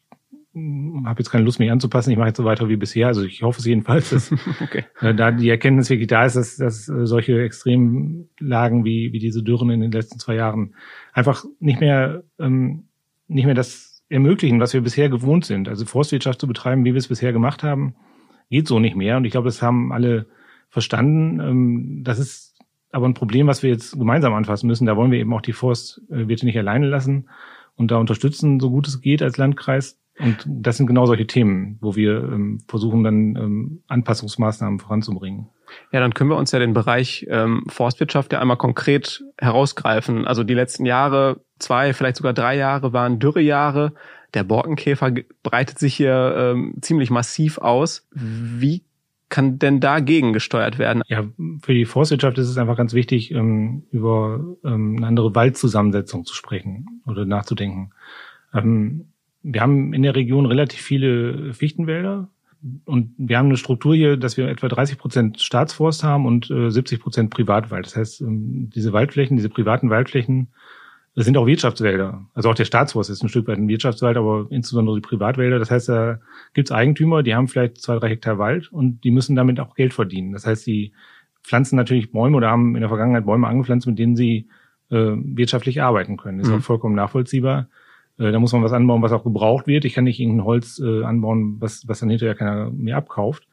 habe 0.54 1.18
jetzt 1.18 1.30
keine 1.30 1.44
Lust, 1.44 1.58
mich 1.58 1.70
anzupassen, 1.70 2.10
ich 2.10 2.16
mache 2.16 2.28
jetzt 2.28 2.36
so 2.36 2.44
weiter 2.44 2.68
wie 2.68 2.76
bisher. 2.76 3.08
Also 3.08 3.24
ich 3.24 3.42
hoffe 3.42 3.58
es 3.58 3.66
jedenfalls, 3.66 4.10
dass 4.10 4.32
okay. 4.62 4.84
äh, 5.00 5.14
da 5.14 5.32
die 5.32 5.48
Erkenntnis 5.48 5.90
wirklich 5.90 6.06
da 6.06 6.24
ist, 6.24 6.36
dass, 6.36 6.56
dass 6.56 6.88
äh, 6.88 7.06
solche 7.06 7.42
Extremlagen 7.42 8.84
wie, 8.84 9.12
wie 9.12 9.18
diese 9.18 9.42
Dürren 9.42 9.70
in 9.70 9.80
den 9.80 9.90
letzten 9.92 10.18
zwei 10.20 10.36
Jahren 10.36 10.74
einfach 11.12 11.44
nicht 11.58 11.80
mehr, 11.80 12.22
ähm, 12.38 12.84
nicht 13.26 13.46
mehr 13.46 13.54
das 13.54 14.02
ermöglichen, 14.08 14.60
was 14.60 14.74
wir 14.74 14.80
bisher 14.80 15.08
gewohnt 15.08 15.44
sind. 15.44 15.68
Also 15.68 15.86
Forstwirtschaft 15.86 16.40
zu 16.40 16.46
betreiben, 16.46 16.84
wie 16.84 16.92
wir 16.92 16.98
es 16.98 17.08
bisher 17.08 17.32
gemacht 17.32 17.64
haben, 17.64 17.96
geht 18.48 18.68
so 18.68 18.78
nicht 18.78 18.94
mehr. 18.94 19.16
Und 19.16 19.24
ich 19.24 19.32
glaube, 19.32 19.48
das 19.48 19.60
haben 19.60 19.92
alle 19.92 20.26
verstanden. 20.68 21.40
Ähm, 21.40 22.00
das 22.04 22.20
ist 22.20 22.54
aber 22.92 23.08
ein 23.08 23.14
Problem, 23.14 23.48
was 23.48 23.64
wir 23.64 23.70
jetzt 23.70 23.98
gemeinsam 23.98 24.34
anfassen 24.34 24.68
müssen. 24.68 24.86
Da 24.86 24.96
wollen 24.96 25.10
wir 25.10 25.18
eben 25.18 25.32
auch 25.34 25.40
die 25.40 25.52
Forstwirte 25.52 26.46
nicht 26.46 26.58
alleine 26.58 26.86
lassen 26.86 27.28
und 27.74 27.90
da 27.90 27.96
unterstützen, 27.96 28.60
so 28.60 28.70
gut 28.70 28.86
es 28.86 29.00
geht 29.00 29.20
als 29.20 29.36
Landkreis. 29.36 29.98
Und 30.18 30.44
das 30.46 30.76
sind 30.76 30.86
genau 30.86 31.06
solche 31.06 31.26
Themen, 31.26 31.78
wo 31.80 31.96
wir 31.96 32.22
ähm, 32.22 32.60
versuchen, 32.68 33.02
dann 33.02 33.36
ähm, 33.36 33.82
Anpassungsmaßnahmen 33.88 34.78
voranzubringen. 34.78 35.48
Ja, 35.90 36.00
dann 36.00 36.14
können 36.14 36.30
wir 36.30 36.36
uns 36.36 36.52
ja 36.52 36.60
den 36.60 36.72
Bereich 36.72 37.26
ähm, 37.28 37.64
Forstwirtschaft 37.68 38.32
ja 38.32 38.40
einmal 38.40 38.56
konkret 38.56 39.24
herausgreifen. 39.38 40.26
Also 40.26 40.44
die 40.44 40.54
letzten 40.54 40.86
Jahre, 40.86 41.40
zwei, 41.58 41.92
vielleicht 41.92 42.16
sogar 42.16 42.32
drei 42.32 42.56
Jahre 42.56 42.92
waren 42.92 43.18
Dürrejahre. 43.18 43.92
Der 44.34 44.44
Borkenkäfer 44.44 45.12
breitet 45.42 45.78
sich 45.78 45.94
hier 45.94 46.34
ähm, 46.36 46.74
ziemlich 46.80 47.10
massiv 47.10 47.58
aus. 47.58 48.06
Wie 48.12 48.84
kann 49.28 49.58
denn 49.58 49.80
dagegen 49.80 50.32
gesteuert 50.32 50.78
werden? 50.78 51.02
Ja, 51.08 51.24
für 51.62 51.74
die 51.74 51.86
Forstwirtschaft 51.86 52.38
ist 52.38 52.48
es 52.48 52.58
einfach 52.58 52.76
ganz 52.76 52.94
wichtig, 52.94 53.32
ähm, 53.32 53.84
über 53.90 54.56
ähm, 54.64 54.96
eine 54.96 55.06
andere 55.08 55.34
Waldzusammensetzung 55.34 56.24
zu 56.24 56.34
sprechen 56.34 57.02
oder 57.06 57.24
nachzudenken. 57.24 57.90
Ähm, 58.52 59.08
wir 59.44 59.60
haben 59.60 59.92
in 59.92 60.02
der 60.02 60.16
Region 60.16 60.46
relativ 60.46 60.80
viele 60.80 61.52
Fichtenwälder 61.52 62.28
und 62.86 63.14
wir 63.18 63.38
haben 63.38 63.46
eine 63.46 63.58
Struktur 63.58 63.94
hier, 63.94 64.16
dass 64.16 64.38
wir 64.38 64.48
etwa 64.48 64.68
30 64.68 64.96
Prozent 64.96 65.40
Staatsforst 65.40 66.02
haben 66.02 66.24
und 66.24 66.50
äh, 66.50 66.70
70 66.70 67.00
Prozent 67.00 67.30
Privatwald. 67.30 67.84
Das 67.84 67.94
heißt, 67.94 68.22
ähm, 68.22 68.70
diese 68.74 68.94
Waldflächen, 68.94 69.36
diese 69.36 69.50
privaten 69.50 69.90
Waldflächen, 69.90 70.48
das 71.14 71.26
sind 71.26 71.36
auch 71.36 71.46
Wirtschaftswälder. 71.46 72.26
Also 72.32 72.50
auch 72.50 72.54
der 72.54 72.64
Staatsforst 72.64 73.10
ist 73.10 73.22
ein 73.22 73.28
Stück 73.28 73.46
weit 73.46 73.58
ein 73.58 73.68
Wirtschaftswald, 73.68 74.16
aber 74.16 74.46
insbesondere 74.48 74.96
die 74.96 75.02
Privatwälder. 75.02 75.58
Das 75.58 75.70
heißt, 75.70 75.90
da 75.90 76.18
gibt 76.54 76.70
es 76.70 76.72
Eigentümer, 76.74 77.22
die 77.22 77.34
haben 77.34 77.46
vielleicht 77.46 77.82
zwei, 77.82 77.98
drei 77.98 78.08
Hektar 78.08 78.38
Wald 78.38 78.72
und 78.72 79.04
die 79.04 79.10
müssen 79.10 79.36
damit 79.36 79.60
auch 79.60 79.74
Geld 79.74 79.92
verdienen. 79.92 80.32
Das 80.32 80.46
heißt, 80.46 80.66
die 80.66 80.92
pflanzen 81.44 81.76
natürlich 81.76 82.10
Bäume 82.12 82.38
oder 82.38 82.50
haben 82.50 82.74
in 82.74 82.80
der 82.80 82.88
Vergangenheit 82.88 83.26
Bäume 83.26 83.46
angepflanzt, 83.46 83.86
mit 83.86 83.98
denen 83.98 84.16
sie 84.16 84.48
äh, 84.90 85.12
wirtschaftlich 85.16 85.82
arbeiten 85.82 86.16
können. 86.16 86.38
Das 86.38 86.48
ist 86.48 86.52
mhm. 86.52 86.60
auch 86.60 86.64
vollkommen 86.64 86.94
nachvollziehbar. 86.94 87.68
Äh, 88.18 88.32
da 88.32 88.38
muss 88.38 88.52
man 88.52 88.62
was 88.62 88.72
anbauen, 88.72 89.02
was 89.02 89.12
auch 89.12 89.24
gebraucht 89.24 89.66
wird. 89.66 89.84
Ich 89.84 89.94
kann 89.94 90.04
nicht 90.04 90.20
irgendein 90.20 90.44
Holz 90.44 90.80
äh, 90.80 91.04
anbauen, 91.04 91.56
was, 91.60 91.86
was 91.86 92.00
dann 92.00 92.10
hinterher 92.10 92.34
keiner 92.34 92.70
mehr 92.70 92.96
abkauft. 92.96 93.46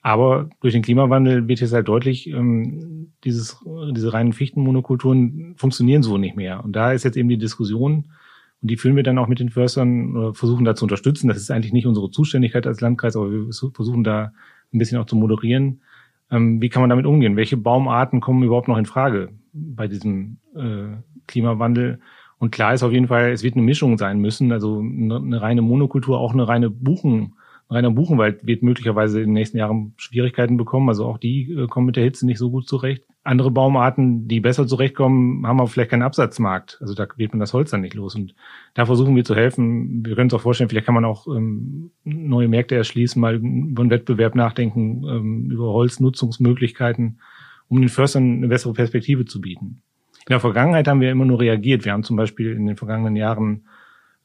Aber 0.00 0.48
durch 0.60 0.72
den 0.72 0.82
Klimawandel 0.82 1.48
wird 1.48 1.60
jetzt 1.60 1.72
halt 1.72 1.88
deutlich, 1.88 2.28
ähm, 2.28 3.12
dieses, 3.24 3.58
diese 3.92 4.12
reinen 4.12 4.32
Fichtenmonokulturen 4.32 5.54
funktionieren 5.56 6.02
so 6.02 6.18
nicht 6.18 6.36
mehr. 6.36 6.64
Und 6.64 6.76
da 6.76 6.92
ist 6.92 7.04
jetzt 7.04 7.16
eben 7.16 7.28
die 7.28 7.38
Diskussion, 7.38 8.06
und 8.60 8.70
die 8.70 8.76
führen 8.76 8.96
wir 8.96 9.02
dann 9.02 9.18
auch 9.18 9.28
mit 9.28 9.38
den 9.38 9.50
Förstern 9.50 10.16
oder 10.16 10.34
versuchen 10.34 10.64
da 10.64 10.74
zu 10.74 10.84
unterstützen. 10.84 11.28
Das 11.28 11.36
ist 11.36 11.50
eigentlich 11.50 11.72
nicht 11.72 11.86
unsere 11.86 12.10
Zuständigkeit 12.10 12.66
als 12.66 12.80
Landkreis, 12.80 13.16
aber 13.16 13.30
wir 13.30 13.52
versuchen 13.52 14.02
da 14.02 14.32
ein 14.72 14.78
bisschen 14.78 14.98
auch 14.98 15.06
zu 15.06 15.16
moderieren. 15.16 15.82
Ähm, 16.30 16.60
wie 16.60 16.68
kann 16.68 16.82
man 16.82 16.90
damit 16.90 17.06
umgehen? 17.06 17.36
Welche 17.36 17.56
Baumarten 17.56 18.20
kommen 18.20 18.42
überhaupt 18.42 18.68
noch 18.68 18.78
in 18.78 18.86
Frage 18.86 19.30
bei 19.52 19.86
diesem 19.88 20.38
äh, 20.56 20.96
Klimawandel? 21.26 22.00
Und 22.38 22.52
klar 22.52 22.74
ist 22.74 22.82
auf 22.82 22.92
jeden 22.92 23.08
Fall, 23.08 23.32
es 23.32 23.42
wird 23.42 23.54
eine 23.54 23.64
Mischung 23.64 23.98
sein 23.98 24.20
müssen. 24.20 24.52
Also 24.52 24.78
eine, 24.78 25.40
reine 25.40 25.62
Monokultur, 25.62 26.18
auch 26.18 26.32
eine 26.32 26.46
reine 26.46 26.70
Buchen, 26.70 27.34
ein 27.68 27.74
reiner 27.74 27.90
Buchenwald 27.90 28.46
wird 28.46 28.62
möglicherweise 28.62 29.20
in 29.20 29.26
den 29.26 29.34
nächsten 29.34 29.58
Jahren 29.58 29.92
Schwierigkeiten 29.96 30.56
bekommen. 30.56 30.88
Also 30.88 31.04
auch 31.04 31.18
die 31.18 31.52
äh, 31.52 31.66
kommen 31.66 31.86
mit 31.86 31.96
der 31.96 32.04
Hitze 32.04 32.24
nicht 32.26 32.38
so 32.38 32.50
gut 32.50 32.66
zurecht. 32.66 33.04
Andere 33.24 33.50
Baumarten, 33.50 34.26
die 34.26 34.40
besser 34.40 34.66
zurechtkommen, 34.66 35.46
haben 35.46 35.60
aber 35.60 35.68
vielleicht 35.68 35.90
keinen 35.90 36.02
Absatzmarkt. 36.02 36.78
Also 36.80 36.94
da 36.94 37.06
wird 37.16 37.32
man 37.32 37.40
das 37.40 37.52
Holz 37.52 37.70
dann 37.70 37.82
nicht 37.82 37.94
los. 37.94 38.14
Und 38.14 38.34
da 38.72 38.86
versuchen 38.86 39.14
wir 39.16 39.24
zu 39.24 39.34
helfen. 39.34 40.06
Wir 40.06 40.14
können 40.14 40.26
uns 40.26 40.34
auch 40.34 40.40
vorstellen, 40.40 40.70
vielleicht 40.70 40.86
kann 40.86 40.94
man 40.94 41.04
auch 41.04 41.26
ähm, 41.26 41.90
neue 42.04 42.48
Märkte 42.48 42.74
erschließen, 42.76 43.20
mal 43.20 43.34
über 43.34 43.82
einen 43.82 43.90
Wettbewerb 43.90 44.34
nachdenken, 44.34 45.04
ähm, 45.06 45.50
über 45.50 45.70
Holznutzungsmöglichkeiten, 45.72 47.20
um 47.68 47.80
den 47.80 47.90
Förstern 47.90 48.38
eine 48.38 48.48
bessere 48.48 48.72
Perspektive 48.72 49.26
zu 49.26 49.42
bieten. 49.42 49.82
In 50.28 50.34
der 50.34 50.40
Vergangenheit 50.40 50.86
haben 50.86 51.00
wir 51.00 51.10
immer 51.10 51.24
nur 51.24 51.40
reagiert. 51.40 51.86
Wir 51.86 51.92
haben 51.92 52.02
zum 52.02 52.16
Beispiel 52.16 52.52
in 52.52 52.66
den 52.66 52.76
vergangenen 52.76 53.16
Jahren 53.16 53.64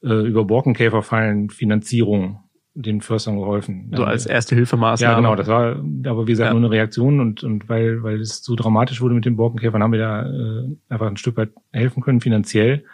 äh, 0.02 0.08
über 0.08 0.44
Borkenkäferfallen 0.44 1.48
Finanzierung 1.48 2.40
den 2.74 3.00
Förstern 3.00 3.38
geholfen. 3.38 3.90
So 3.96 4.04
als 4.04 4.26
erste 4.26 4.54
Hilfemaßnahme. 4.54 5.12
Ja, 5.12 5.16
genau. 5.16 5.34
Das 5.34 5.46
war 5.46 5.76
aber 6.06 6.26
wie 6.26 6.32
gesagt 6.32 6.48
ja. 6.48 6.52
nur 6.52 6.60
eine 6.60 6.70
Reaktion 6.70 7.20
und 7.20 7.42
und 7.42 7.70
weil 7.70 8.02
weil 8.02 8.20
es 8.20 8.44
so 8.44 8.54
dramatisch 8.54 9.00
wurde 9.00 9.14
mit 9.14 9.24
den 9.24 9.36
Borkenkäfern, 9.36 9.82
haben 9.82 9.92
wir 9.92 10.00
da 10.00 10.26
äh, 10.26 10.76
einfach 10.90 11.06
ein 11.06 11.16
Stück 11.16 11.38
weit 11.38 11.52
helfen 11.72 12.02
können 12.02 12.20
finanziell. 12.20 12.84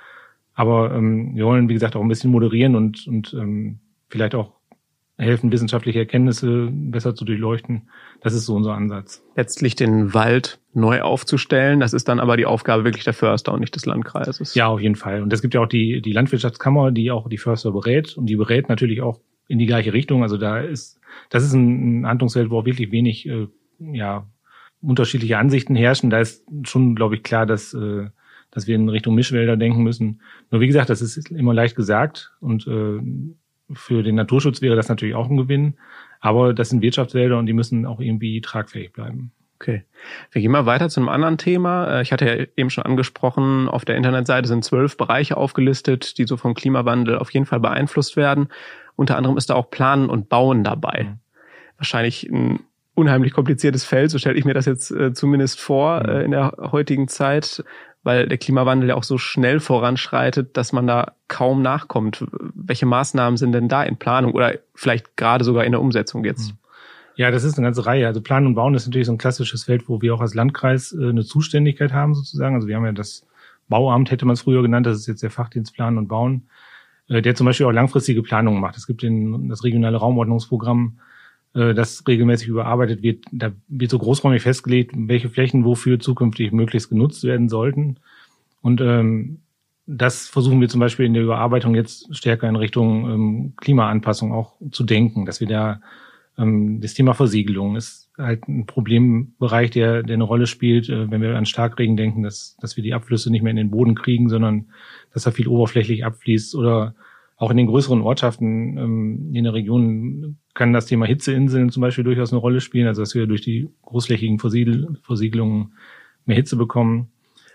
Aber 0.54 0.94
ähm, 0.94 1.34
wir 1.34 1.46
wollen 1.46 1.68
wie 1.68 1.74
gesagt 1.74 1.96
auch 1.96 2.02
ein 2.02 2.08
bisschen 2.08 2.30
moderieren 2.30 2.76
und 2.76 3.08
und 3.08 3.34
ähm, 3.34 3.80
vielleicht 4.08 4.36
auch 4.36 4.52
helfen, 5.20 5.52
wissenschaftliche 5.52 5.98
Erkenntnisse 5.98 6.68
besser 6.72 7.14
zu 7.14 7.24
durchleuchten. 7.24 7.88
Das 8.20 8.34
ist 8.34 8.46
so 8.46 8.54
unser 8.54 8.74
Ansatz. 8.74 9.22
Letztlich 9.36 9.76
den 9.76 10.14
Wald 10.14 10.60
neu 10.72 11.02
aufzustellen, 11.02 11.80
das 11.80 11.92
ist 11.92 12.08
dann 12.08 12.20
aber 12.20 12.36
die 12.36 12.46
Aufgabe 12.46 12.84
wirklich 12.84 13.04
der 13.04 13.12
Förster 13.12 13.52
und 13.52 13.60
nicht 13.60 13.74
des 13.74 13.86
Landkreises. 13.86 14.54
Ja, 14.54 14.68
auf 14.68 14.80
jeden 14.80 14.94
Fall. 14.94 15.22
Und 15.22 15.32
es 15.32 15.42
gibt 15.42 15.54
ja 15.54 15.60
auch 15.60 15.68
die, 15.68 16.00
die 16.00 16.12
Landwirtschaftskammer, 16.12 16.90
die 16.90 17.10
auch 17.10 17.28
die 17.28 17.38
Förster 17.38 17.72
berät 17.72 18.16
und 18.16 18.26
die 18.26 18.36
berät 18.36 18.68
natürlich 18.68 19.02
auch 19.02 19.20
in 19.46 19.58
die 19.58 19.66
gleiche 19.66 19.92
Richtung. 19.92 20.22
Also 20.22 20.36
da 20.36 20.60
ist, 20.60 21.00
das 21.28 21.44
ist 21.44 21.52
ein, 21.52 22.02
ein 22.02 22.06
Handlungsfeld, 22.06 22.50
wo 22.50 22.58
auch 22.58 22.66
wirklich 22.66 22.92
wenig, 22.92 23.28
äh, 23.28 23.48
ja, 23.78 24.26
unterschiedliche 24.80 25.38
Ansichten 25.38 25.74
herrschen. 25.76 26.10
Da 26.10 26.20
ist 26.20 26.44
schon, 26.64 26.94
glaube 26.94 27.16
ich, 27.16 27.22
klar, 27.22 27.46
dass, 27.46 27.74
äh, 27.74 28.08
dass 28.50 28.66
wir 28.66 28.76
in 28.76 28.88
Richtung 28.88 29.14
Mischwälder 29.14 29.56
denken 29.56 29.82
müssen. 29.82 30.22
Nur 30.50 30.60
wie 30.60 30.66
gesagt, 30.66 30.88
das 30.88 31.02
ist 31.02 31.30
immer 31.30 31.52
leicht 31.52 31.76
gesagt 31.76 32.32
und 32.40 32.66
äh, 32.66 33.00
für 33.72 34.02
den 34.02 34.14
Naturschutz 34.14 34.60
wäre 34.60 34.76
das 34.76 34.88
natürlich 34.88 35.14
auch 35.14 35.28
ein 35.28 35.36
Gewinn. 35.36 35.74
Aber 36.20 36.52
das 36.52 36.68
sind 36.68 36.82
Wirtschaftswälder 36.82 37.38
und 37.38 37.46
die 37.46 37.52
müssen 37.52 37.86
auch 37.86 38.00
irgendwie 38.00 38.40
tragfähig 38.40 38.92
bleiben. 38.92 39.32
Okay. 39.60 39.84
Wir 40.32 40.40
gehen 40.40 40.50
mal 40.50 40.64
weiter 40.64 40.88
zu 40.88 41.00
einem 41.00 41.10
anderen 41.10 41.36
Thema. 41.36 41.98
Äh, 41.98 42.02
ich 42.02 42.12
hatte 42.12 42.26
ja 42.26 42.46
eben 42.56 42.70
schon 42.70 42.84
angesprochen, 42.84 43.68
auf 43.68 43.84
der 43.84 43.96
Internetseite 43.96 44.48
sind 44.48 44.64
zwölf 44.64 44.96
Bereiche 44.96 45.36
aufgelistet, 45.36 46.16
die 46.16 46.24
so 46.24 46.38
vom 46.38 46.54
Klimawandel 46.54 47.18
auf 47.18 47.30
jeden 47.30 47.44
Fall 47.44 47.60
beeinflusst 47.60 48.16
werden. 48.16 48.48
Unter 48.96 49.16
anderem 49.16 49.36
ist 49.36 49.50
da 49.50 49.54
auch 49.54 49.70
Planen 49.70 50.08
und 50.08 50.30
Bauen 50.30 50.64
dabei. 50.64 51.04
Mhm. 51.10 51.18
Wahrscheinlich 51.76 52.28
ein 52.30 52.60
unheimlich 53.00 53.32
kompliziertes 53.32 53.84
Feld, 53.84 54.10
so 54.10 54.18
stelle 54.18 54.38
ich 54.38 54.44
mir 54.44 54.54
das 54.54 54.66
jetzt 54.66 54.90
äh, 54.90 55.12
zumindest 55.12 55.60
vor 55.60 56.00
mhm. 56.02 56.08
äh, 56.08 56.22
in 56.24 56.30
der 56.30 56.52
heutigen 56.70 57.08
Zeit 57.08 57.64
weil 58.02 58.28
der 58.28 58.38
Klimawandel 58.38 58.90
ja 58.90 58.94
auch 58.94 59.02
so 59.02 59.18
schnell 59.18 59.60
voranschreitet, 59.60 60.56
dass 60.56 60.72
man 60.72 60.86
da 60.86 61.12
kaum 61.28 61.62
nachkommt. 61.62 62.24
Welche 62.54 62.86
Maßnahmen 62.86 63.36
sind 63.36 63.52
denn 63.52 63.68
da 63.68 63.82
in 63.82 63.96
Planung 63.96 64.32
oder 64.32 64.58
vielleicht 64.74 65.16
gerade 65.16 65.44
sogar 65.44 65.64
in 65.64 65.72
der 65.72 65.80
Umsetzung 65.80 66.24
jetzt? 66.24 66.50
Hm. 66.50 66.56
Ja, 67.16 67.30
das 67.30 67.44
ist 67.44 67.58
eine 67.58 67.66
ganze 67.66 67.84
Reihe. 67.84 68.06
Also 68.06 68.22
Planen 68.22 68.46
und 68.46 68.54
Bauen 68.54 68.74
ist 68.74 68.86
natürlich 68.86 69.06
so 69.06 69.12
ein 69.12 69.18
klassisches 69.18 69.64
Feld, 69.64 69.88
wo 69.88 70.00
wir 70.00 70.14
auch 70.14 70.22
als 70.22 70.34
Landkreis 70.34 70.92
äh, 70.92 71.08
eine 71.10 71.24
Zuständigkeit 71.24 71.92
haben 71.92 72.14
sozusagen. 72.14 72.54
Also 72.54 72.68
wir 72.68 72.76
haben 72.76 72.86
ja 72.86 72.92
das 72.92 73.26
Bauamt, 73.68 74.10
hätte 74.10 74.24
man 74.24 74.34
es 74.34 74.42
früher 74.42 74.62
genannt, 74.62 74.86
das 74.86 74.98
ist 74.98 75.06
jetzt 75.06 75.22
der 75.22 75.30
Fachdienst 75.30 75.74
Planen 75.74 75.98
und 75.98 76.08
Bauen, 76.08 76.48
äh, 77.08 77.20
der 77.20 77.34
zum 77.34 77.44
Beispiel 77.44 77.66
auch 77.66 77.72
langfristige 77.72 78.22
Planungen 78.22 78.60
macht. 78.60 78.78
Es 78.78 78.86
gibt 78.86 79.02
den, 79.02 79.50
das 79.50 79.62
regionale 79.62 79.98
Raumordnungsprogramm, 79.98 81.00
das 81.52 82.04
regelmäßig 82.06 82.46
überarbeitet 82.46 83.02
wird. 83.02 83.24
Da 83.32 83.50
wird 83.66 83.90
so 83.90 83.98
großräumig 83.98 84.42
festgelegt, 84.42 84.92
welche 84.94 85.28
Flächen 85.28 85.64
wofür 85.64 85.98
zukünftig 85.98 86.52
möglichst 86.52 86.90
genutzt 86.90 87.24
werden 87.24 87.48
sollten. 87.48 87.96
Und 88.62 88.80
ähm, 88.80 89.40
das 89.86 90.28
versuchen 90.28 90.60
wir 90.60 90.68
zum 90.68 90.78
Beispiel 90.78 91.06
in 91.06 91.14
der 91.14 91.24
Überarbeitung 91.24 91.74
jetzt 91.74 92.14
stärker 92.16 92.48
in 92.48 92.54
Richtung 92.54 93.10
ähm, 93.10 93.52
Klimaanpassung 93.56 94.32
auch 94.32 94.54
zu 94.70 94.84
denken, 94.84 95.26
dass 95.26 95.40
wir 95.40 95.48
da 95.48 95.80
ähm, 96.38 96.80
das 96.80 96.94
Thema 96.94 97.14
Versiegelung 97.14 97.74
ist 97.74 98.10
halt 98.16 98.46
ein 98.48 98.66
Problembereich, 98.66 99.70
der, 99.70 100.02
der 100.02 100.14
eine 100.14 100.24
Rolle 100.24 100.46
spielt, 100.46 100.88
äh, 100.88 101.10
wenn 101.10 101.22
wir 101.22 101.36
an 101.36 101.46
Starkregen 101.46 101.96
denken, 101.96 102.22
dass, 102.22 102.56
dass 102.60 102.76
wir 102.76 102.84
die 102.84 102.94
Abflüsse 102.94 103.30
nicht 103.30 103.42
mehr 103.42 103.50
in 103.50 103.56
den 103.56 103.70
Boden 103.70 103.94
kriegen, 103.94 104.28
sondern 104.28 104.66
dass 105.12 105.24
da 105.24 105.30
viel 105.30 105.48
oberflächlich 105.48 106.04
abfließt 106.04 106.54
oder 106.54 106.94
auch 107.40 107.50
in 107.50 107.56
den 107.56 107.68
größeren 107.68 108.02
Ortschaften 108.02 108.76
ähm, 108.76 109.30
in 109.32 109.44
der 109.44 109.54
Region 109.54 110.36
kann 110.52 110.74
das 110.74 110.84
Thema 110.84 111.06
Hitzeinseln 111.06 111.70
zum 111.70 111.80
Beispiel 111.80 112.04
durchaus 112.04 112.32
eine 112.32 112.40
Rolle 112.40 112.60
spielen, 112.60 112.86
also 112.86 113.00
dass 113.00 113.14
wir 113.14 113.26
durch 113.26 113.40
die 113.40 113.70
großflächigen 113.80 114.38
Versiegel 114.38 114.98
Versiegelungen 115.02 115.72
mehr 116.26 116.36
Hitze 116.36 116.56
bekommen. 116.56 117.08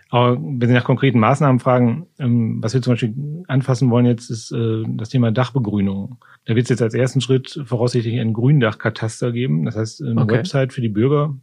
Aber 0.10 0.38
wenn 0.42 0.68
Sie 0.68 0.74
nach 0.74 0.84
konkreten 0.84 1.20
Maßnahmen 1.20 1.60
fragen, 1.60 2.08
ähm, 2.18 2.64
was 2.64 2.74
wir 2.74 2.82
zum 2.82 2.94
Beispiel 2.94 3.44
anfassen 3.48 3.92
wollen 3.92 4.08
jetzt, 4.08 4.32
ist 4.32 4.52
äh, 4.52 4.84
das 4.88 5.10
Thema 5.10 5.32
Dachbegrünung. 5.32 6.18
Da 6.46 6.56
wird 6.56 6.66
es 6.66 6.70
jetzt 6.70 6.82
als 6.82 6.96
ersten 6.96 7.22
Schritt 7.22 7.62
voraussichtlich 7.66 8.20
ein 8.20 8.34
Gründachkataster 8.34 9.32
geben. 9.32 9.66
Das 9.66 9.76
heißt, 9.76 10.02
eine 10.02 10.22
okay. 10.22 10.34
Website 10.34 10.74
für 10.74 10.82
die 10.82 10.90
Bürger, 10.90 11.36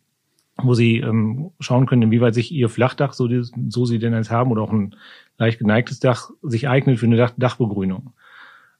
wo 0.56 0.74
sie 0.74 0.96
ähm, 0.96 1.52
schauen 1.60 1.86
können, 1.86 2.02
inwieweit 2.02 2.34
sich 2.34 2.50
ihr 2.50 2.68
Flachdach, 2.68 3.12
so, 3.12 3.28
so 3.68 3.84
sie 3.84 4.00
denn 4.00 4.14
eins 4.14 4.32
haben, 4.32 4.50
oder 4.50 4.62
auch 4.62 4.72
ein 4.72 4.96
leicht 5.38 5.60
geneigtes 5.60 6.00
Dach, 6.00 6.30
sich 6.42 6.68
eignet 6.68 6.98
für 6.98 7.06
eine 7.06 7.16
Dach 7.16 7.34
Dachbegrünung. 7.36 8.14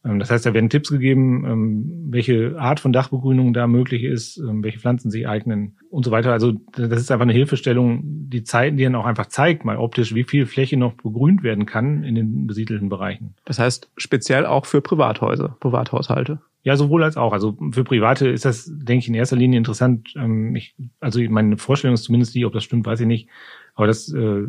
Ähm, 0.05 0.19
das 0.19 0.31
heißt, 0.31 0.45
da 0.45 0.55
werden 0.55 0.71
Tipps 0.71 0.91
gegeben, 0.91 1.45
ähm, 1.47 2.09
welche 2.11 2.59
Art 2.59 2.81
von 2.81 2.93
Dachbegrünung 2.93 3.53
da 3.53 3.67
möglich 3.67 4.05
ist, 4.05 4.39
ähm, 4.39 4.63
welche 4.63 4.79
Pflanzen 4.79 5.11
sich 5.11 5.29
eignen 5.29 5.77
und 5.91 6.05
so 6.05 6.11
weiter. 6.11 6.33
Also 6.33 6.53
das 6.73 7.01
ist 7.01 7.11
einfach 7.11 7.23
eine 7.23 7.33
Hilfestellung, 7.33 8.01
die 8.05 8.45
Zeit, 8.45 8.79
die 8.79 8.85
dann 8.85 8.95
auch 8.95 9.07
einfach 9.07 9.27
zeigt, 9.27 9.65
mal 9.65 9.77
optisch, 9.77 10.15
wie 10.15 10.25
viel 10.25 10.47
Fläche 10.47 10.77
noch 10.77 10.95
begrünt 10.95 11.43
werden 11.43 11.67
kann 11.67 12.03
in 12.05 12.15
den 12.15 12.47
besiedelten 12.47 12.89
Bereichen. 12.89 13.35
Das 13.45 13.59
heißt, 13.59 13.91
speziell 13.97 14.47
auch 14.47 14.67
für 14.67 14.81
Privathäuser, 14.81 15.57
Privathaushalte. 15.61 16.41
Ja, 16.65 16.77
sowohl 16.77 17.03
als 17.03 17.17
auch. 17.17 17.33
Also 17.33 17.59
für 17.73 17.83
Private 17.83 18.29
ist 18.29 18.45
das, 18.45 18.71
denke 18.73 19.03
ich, 19.03 19.09
in 19.09 19.15
erster 19.15 19.35
Linie 19.35 19.59
interessant. 19.59 20.15
Ich, 20.55 20.77
also 21.01 21.21
meine 21.29 21.57
Vorstellung 21.57 21.95
ist 21.95 22.05
zumindest 22.05 22.37
die, 22.37 22.47
ob 22.47 22.53
das 22.53 22.63
stimmt, 22.63 22.87
weiß 22.87 23.01
ich 23.01 23.07
nicht. 23.07 23.29
Aber 23.75 23.87
das, 23.87 24.13
äh, 24.13 24.49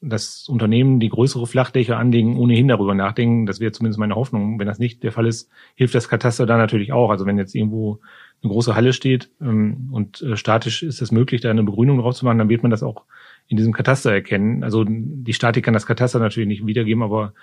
das 0.00 0.48
Unternehmen, 0.48 1.00
die 1.00 1.08
größere 1.08 1.46
Flachdächer 1.46 1.98
anlegen, 1.98 2.38
ohnehin 2.38 2.68
darüber 2.68 2.94
nachdenken, 2.94 3.46
das 3.46 3.60
wäre 3.60 3.72
zumindest 3.72 3.98
meine 3.98 4.14
Hoffnung. 4.14 4.58
Wenn 4.58 4.66
das 4.66 4.78
nicht 4.78 5.02
der 5.02 5.12
Fall 5.12 5.26
ist, 5.26 5.50
hilft 5.74 5.94
das 5.94 6.08
Kataster 6.08 6.46
da 6.46 6.56
natürlich 6.56 6.92
auch. 6.92 7.10
Also 7.10 7.26
wenn 7.26 7.36
jetzt 7.36 7.54
irgendwo 7.54 8.00
eine 8.42 8.52
große 8.52 8.74
Halle 8.74 8.92
steht 8.92 9.30
ähm, 9.40 9.90
und 9.92 10.22
äh, 10.22 10.36
statisch 10.36 10.82
ist 10.82 11.02
es 11.02 11.12
möglich, 11.12 11.40
da 11.40 11.50
eine 11.50 11.64
Begrünung 11.64 11.98
drauf 11.98 12.14
zu 12.14 12.24
machen, 12.24 12.38
dann 12.38 12.48
wird 12.48 12.62
man 12.62 12.70
das 12.70 12.82
auch 12.82 13.04
in 13.48 13.56
diesem 13.56 13.72
Kataster 13.72 14.12
erkennen. 14.12 14.64
Also 14.64 14.84
die 14.86 15.34
Statik 15.34 15.64
kann 15.64 15.74
das 15.74 15.86
Kataster 15.86 16.20
natürlich 16.20 16.48
nicht 16.48 16.66
wiedergeben, 16.66 17.02
aber 17.02 17.34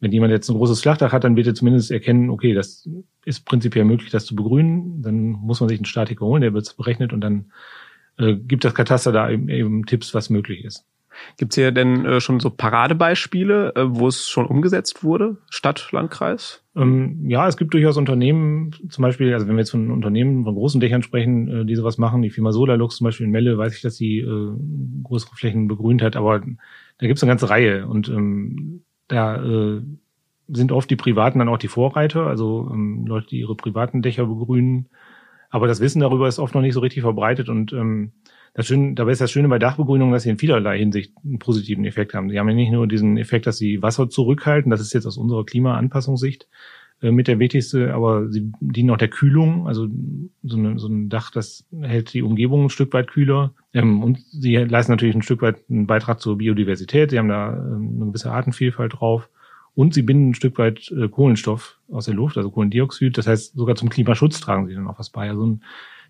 wenn 0.00 0.12
jemand 0.12 0.30
jetzt 0.30 0.48
ein 0.48 0.56
großes 0.56 0.82
Flachdach 0.82 1.12
hat, 1.12 1.24
dann 1.24 1.36
wird 1.36 1.46
er 1.46 1.54
zumindest 1.54 1.90
erkennen, 1.90 2.30
okay, 2.30 2.54
das 2.54 2.88
ist 3.24 3.44
prinzipiell 3.44 3.84
möglich, 3.84 4.10
das 4.10 4.26
zu 4.26 4.36
begrünen. 4.36 5.02
Dann 5.02 5.30
muss 5.30 5.60
man 5.60 5.68
sich 5.68 5.78
einen 5.78 5.86
Statiker 5.86 6.26
holen, 6.26 6.42
der 6.42 6.54
wird 6.54 6.76
berechnet 6.76 7.12
und 7.12 7.20
dann 7.20 7.50
äh, 8.18 8.34
gibt 8.34 8.64
das 8.64 8.74
Kataster 8.74 9.12
da 9.12 9.30
eben, 9.30 9.48
eben 9.48 9.86
Tipps, 9.86 10.14
was 10.14 10.30
möglich 10.30 10.64
ist. 10.64 10.84
Gibt 11.38 11.52
es 11.52 11.56
hier 11.56 11.72
denn 11.72 12.04
äh, 12.04 12.20
schon 12.20 12.40
so 12.40 12.50
Paradebeispiele, 12.50 13.74
äh, 13.74 13.84
wo 13.86 14.08
es 14.08 14.28
schon 14.28 14.46
umgesetzt 14.46 15.02
wurde, 15.02 15.38
Stadt, 15.50 15.90
Landkreis? 15.92 16.62
Ähm, 16.74 17.28
ja, 17.28 17.48
es 17.48 17.56
gibt 17.56 17.74
durchaus 17.74 17.96
Unternehmen, 17.96 18.72
zum 18.90 19.02
Beispiel, 19.02 19.32
also 19.32 19.46
wenn 19.46 19.54
wir 19.56 19.60
jetzt 19.60 19.70
von 19.70 19.90
Unternehmen, 19.90 20.44
von 20.44 20.54
großen 20.54 20.80
Dächern 20.80 21.02
sprechen, 21.02 21.48
äh, 21.48 21.64
die 21.64 21.74
sowas 21.74 21.98
machen, 21.98 22.22
die 22.22 22.30
Firma 22.30 22.52
Solarlux 22.52 22.96
zum 22.96 23.06
Beispiel 23.06 23.26
in 23.26 23.32
Melle, 23.32 23.58
weiß 23.58 23.74
ich, 23.74 23.82
dass 23.82 23.96
sie 23.96 24.18
äh, 24.18 24.52
größere 25.02 25.34
Flächen 25.34 25.68
begrünt 25.68 26.02
hat, 26.02 26.16
aber 26.16 26.40
da 26.40 27.06
gibt 27.06 27.16
es 27.16 27.22
eine 27.22 27.30
ganze 27.30 27.50
Reihe 27.50 27.86
und 27.86 28.08
ähm, 28.08 28.82
da 29.08 29.42
äh, 29.42 29.82
sind 30.48 30.72
oft 30.72 30.90
die 30.90 30.96
Privaten 30.96 31.38
dann 31.38 31.48
auch 31.48 31.58
die 31.58 31.68
Vorreiter, 31.68 32.26
also 32.26 32.70
ähm, 32.72 33.04
Leute, 33.06 33.28
die 33.28 33.40
ihre 33.40 33.56
privaten 33.56 34.02
Dächer 34.02 34.26
begrünen 34.26 34.88
aber 35.56 35.66
das 35.66 35.80
Wissen 35.80 36.00
darüber 36.00 36.28
ist 36.28 36.38
oft 36.38 36.54
noch 36.54 36.60
nicht 36.60 36.74
so 36.74 36.80
richtig 36.80 37.00
verbreitet 37.00 37.48
und 37.48 37.72
ähm, 37.72 38.12
das 38.52 38.66
Schöne, 38.66 38.92
dabei 38.92 39.12
ist 39.12 39.22
das 39.22 39.32
Schöne 39.32 39.48
bei 39.48 39.58
Dachbegrünung, 39.58 40.12
dass 40.12 40.24
sie 40.24 40.28
in 40.28 40.36
vielerlei 40.36 40.78
Hinsicht 40.78 41.14
einen 41.24 41.38
positiven 41.38 41.86
Effekt 41.86 42.12
haben. 42.12 42.28
Sie 42.28 42.38
haben 42.38 42.48
ja 42.50 42.54
nicht 42.54 42.72
nur 42.72 42.86
diesen 42.86 43.16
Effekt, 43.16 43.46
dass 43.46 43.56
sie 43.56 43.80
Wasser 43.80 44.10
zurückhalten, 44.10 44.70
das 44.70 44.82
ist 44.82 44.92
jetzt 44.92 45.06
aus 45.06 45.16
unserer 45.16 45.46
Klimaanpassungssicht 45.46 46.46
äh, 47.00 47.10
mit 47.10 47.26
der 47.26 47.38
wichtigste, 47.38 47.94
aber 47.94 48.28
sie 48.28 48.52
dienen 48.60 48.90
auch 48.90 48.98
der 48.98 49.08
Kühlung, 49.08 49.66
also 49.66 49.88
so, 50.42 50.58
eine, 50.58 50.78
so 50.78 50.88
ein 50.88 51.08
Dach, 51.08 51.30
das 51.30 51.66
hält 51.80 52.12
die 52.12 52.22
Umgebung 52.22 52.64
ein 52.64 52.70
Stück 52.70 52.92
weit 52.92 53.08
kühler. 53.08 53.54
Ähm, 53.72 54.02
und 54.02 54.18
sie 54.18 54.56
leisten 54.56 54.92
natürlich 54.92 55.14
ein 55.14 55.22
Stück 55.22 55.40
weit 55.40 55.56
einen 55.70 55.86
Beitrag 55.86 56.20
zur 56.20 56.36
Biodiversität. 56.36 57.10
Sie 57.10 57.18
haben 57.18 57.28
da 57.30 57.54
ähm, 57.56 57.94
eine 57.96 58.06
gewisse 58.08 58.30
Artenvielfalt 58.30 58.92
drauf. 58.92 59.30
Und 59.76 59.92
sie 59.92 60.02
binden 60.02 60.30
ein 60.30 60.34
Stück 60.34 60.58
weit 60.58 60.90
äh, 60.90 61.06
Kohlenstoff 61.06 61.78
aus 61.92 62.06
der 62.06 62.14
Luft, 62.14 62.38
also 62.38 62.50
Kohlendioxid. 62.50 63.16
Das 63.16 63.26
heißt, 63.26 63.54
sogar 63.54 63.76
zum 63.76 63.90
Klimaschutz 63.90 64.40
tragen 64.40 64.66
sie 64.66 64.74
dann 64.74 64.88
auch 64.88 64.98
was 64.98 65.10
bei. 65.10 65.28
Also 65.28 65.46
ein, 65.46 65.62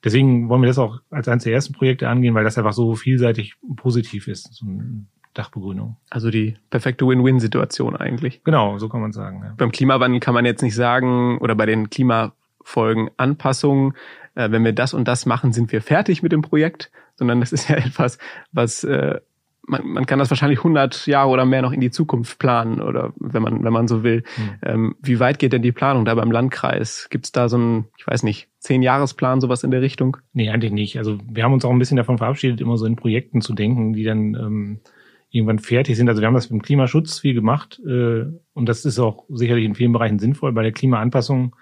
deswegen 0.04 0.48
wollen 0.48 0.62
wir 0.62 0.68
das 0.68 0.78
auch 0.78 1.00
als 1.10 1.26
eines 1.26 1.42
der 1.42 1.52
ersten 1.52 1.74
Projekte 1.74 2.08
angehen, 2.08 2.32
weil 2.34 2.44
das 2.44 2.56
einfach 2.56 2.72
so 2.72 2.94
vielseitig 2.94 3.56
positiv 3.74 4.28
ist, 4.28 4.54
so 4.54 4.66
eine 4.66 5.06
Dachbegrünung. 5.34 5.96
Also 6.10 6.30
die 6.30 6.56
perfekte 6.70 7.08
Win-Win-Situation 7.08 7.96
eigentlich. 7.96 8.44
Genau, 8.44 8.78
so 8.78 8.88
kann 8.88 9.00
man 9.00 9.10
sagen. 9.10 9.42
Ja. 9.44 9.54
Beim 9.56 9.72
Klimawandel 9.72 10.20
kann 10.20 10.34
man 10.34 10.46
jetzt 10.46 10.62
nicht 10.62 10.76
sagen, 10.76 11.38
oder 11.38 11.56
bei 11.56 11.66
den 11.66 11.90
Klimafolgen 11.90 13.10
Anpassungen, 13.16 13.94
äh, 14.36 14.48
wenn 14.52 14.64
wir 14.64 14.74
das 14.74 14.94
und 14.94 15.08
das 15.08 15.26
machen, 15.26 15.52
sind 15.52 15.72
wir 15.72 15.82
fertig 15.82 16.22
mit 16.22 16.30
dem 16.30 16.42
Projekt, 16.42 16.92
sondern 17.16 17.40
das 17.40 17.52
ist 17.52 17.68
ja 17.68 17.76
etwas, 17.84 18.18
was 18.52 18.84
äh, 18.84 19.18
man, 19.66 19.86
man 19.86 20.06
kann 20.06 20.18
das 20.18 20.30
wahrscheinlich 20.30 20.60
100 20.60 21.06
Jahre 21.06 21.30
oder 21.30 21.44
mehr 21.44 21.62
noch 21.62 21.72
in 21.72 21.80
die 21.80 21.90
Zukunft 21.90 22.38
planen 22.38 22.80
oder 22.80 23.12
wenn 23.18 23.42
man 23.42 23.64
wenn 23.64 23.72
man 23.72 23.88
so 23.88 24.02
will. 24.02 24.22
Mhm. 24.36 24.50
Ähm, 24.62 24.96
wie 25.02 25.20
weit 25.20 25.38
geht 25.38 25.52
denn 25.52 25.62
die 25.62 25.72
Planung 25.72 26.04
da 26.04 26.14
beim 26.14 26.30
Landkreis? 26.30 27.08
Gibt 27.10 27.26
es 27.26 27.32
da 27.32 27.48
so 27.48 27.56
einen, 27.56 27.84
ich 27.98 28.06
weiß 28.06 28.22
nicht, 28.22 28.48
zehn 28.58 28.82
Jahresplan 28.82 29.40
sowas 29.40 29.64
in 29.64 29.70
der 29.70 29.82
Richtung? 29.82 30.16
Nee, 30.32 30.50
eigentlich 30.50 30.72
nicht. 30.72 30.98
Also 30.98 31.18
wir 31.30 31.44
haben 31.44 31.52
uns 31.52 31.64
auch 31.64 31.70
ein 31.70 31.78
bisschen 31.78 31.96
davon 31.96 32.18
verabschiedet, 32.18 32.60
immer 32.60 32.76
so 32.76 32.86
in 32.86 32.96
Projekten 32.96 33.40
zu 33.40 33.54
denken, 33.54 33.92
die 33.92 34.04
dann 34.04 34.34
ähm, 34.34 34.80
irgendwann 35.30 35.58
fertig 35.58 35.96
sind. 35.96 36.08
Also 36.08 36.22
wir 36.22 36.26
haben 36.26 36.34
das 36.34 36.50
mit 36.50 36.60
dem 36.60 36.64
Klimaschutz 36.64 37.20
viel 37.20 37.34
gemacht 37.34 37.80
äh, 37.86 38.24
und 38.54 38.68
das 38.68 38.84
ist 38.84 38.98
auch 38.98 39.24
sicherlich 39.28 39.64
in 39.64 39.74
vielen 39.74 39.92
Bereichen 39.92 40.18
sinnvoll. 40.18 40.52
Bei 40.52 40.62
der 40.62 40.72
Klimaanpassung 40.72 41.54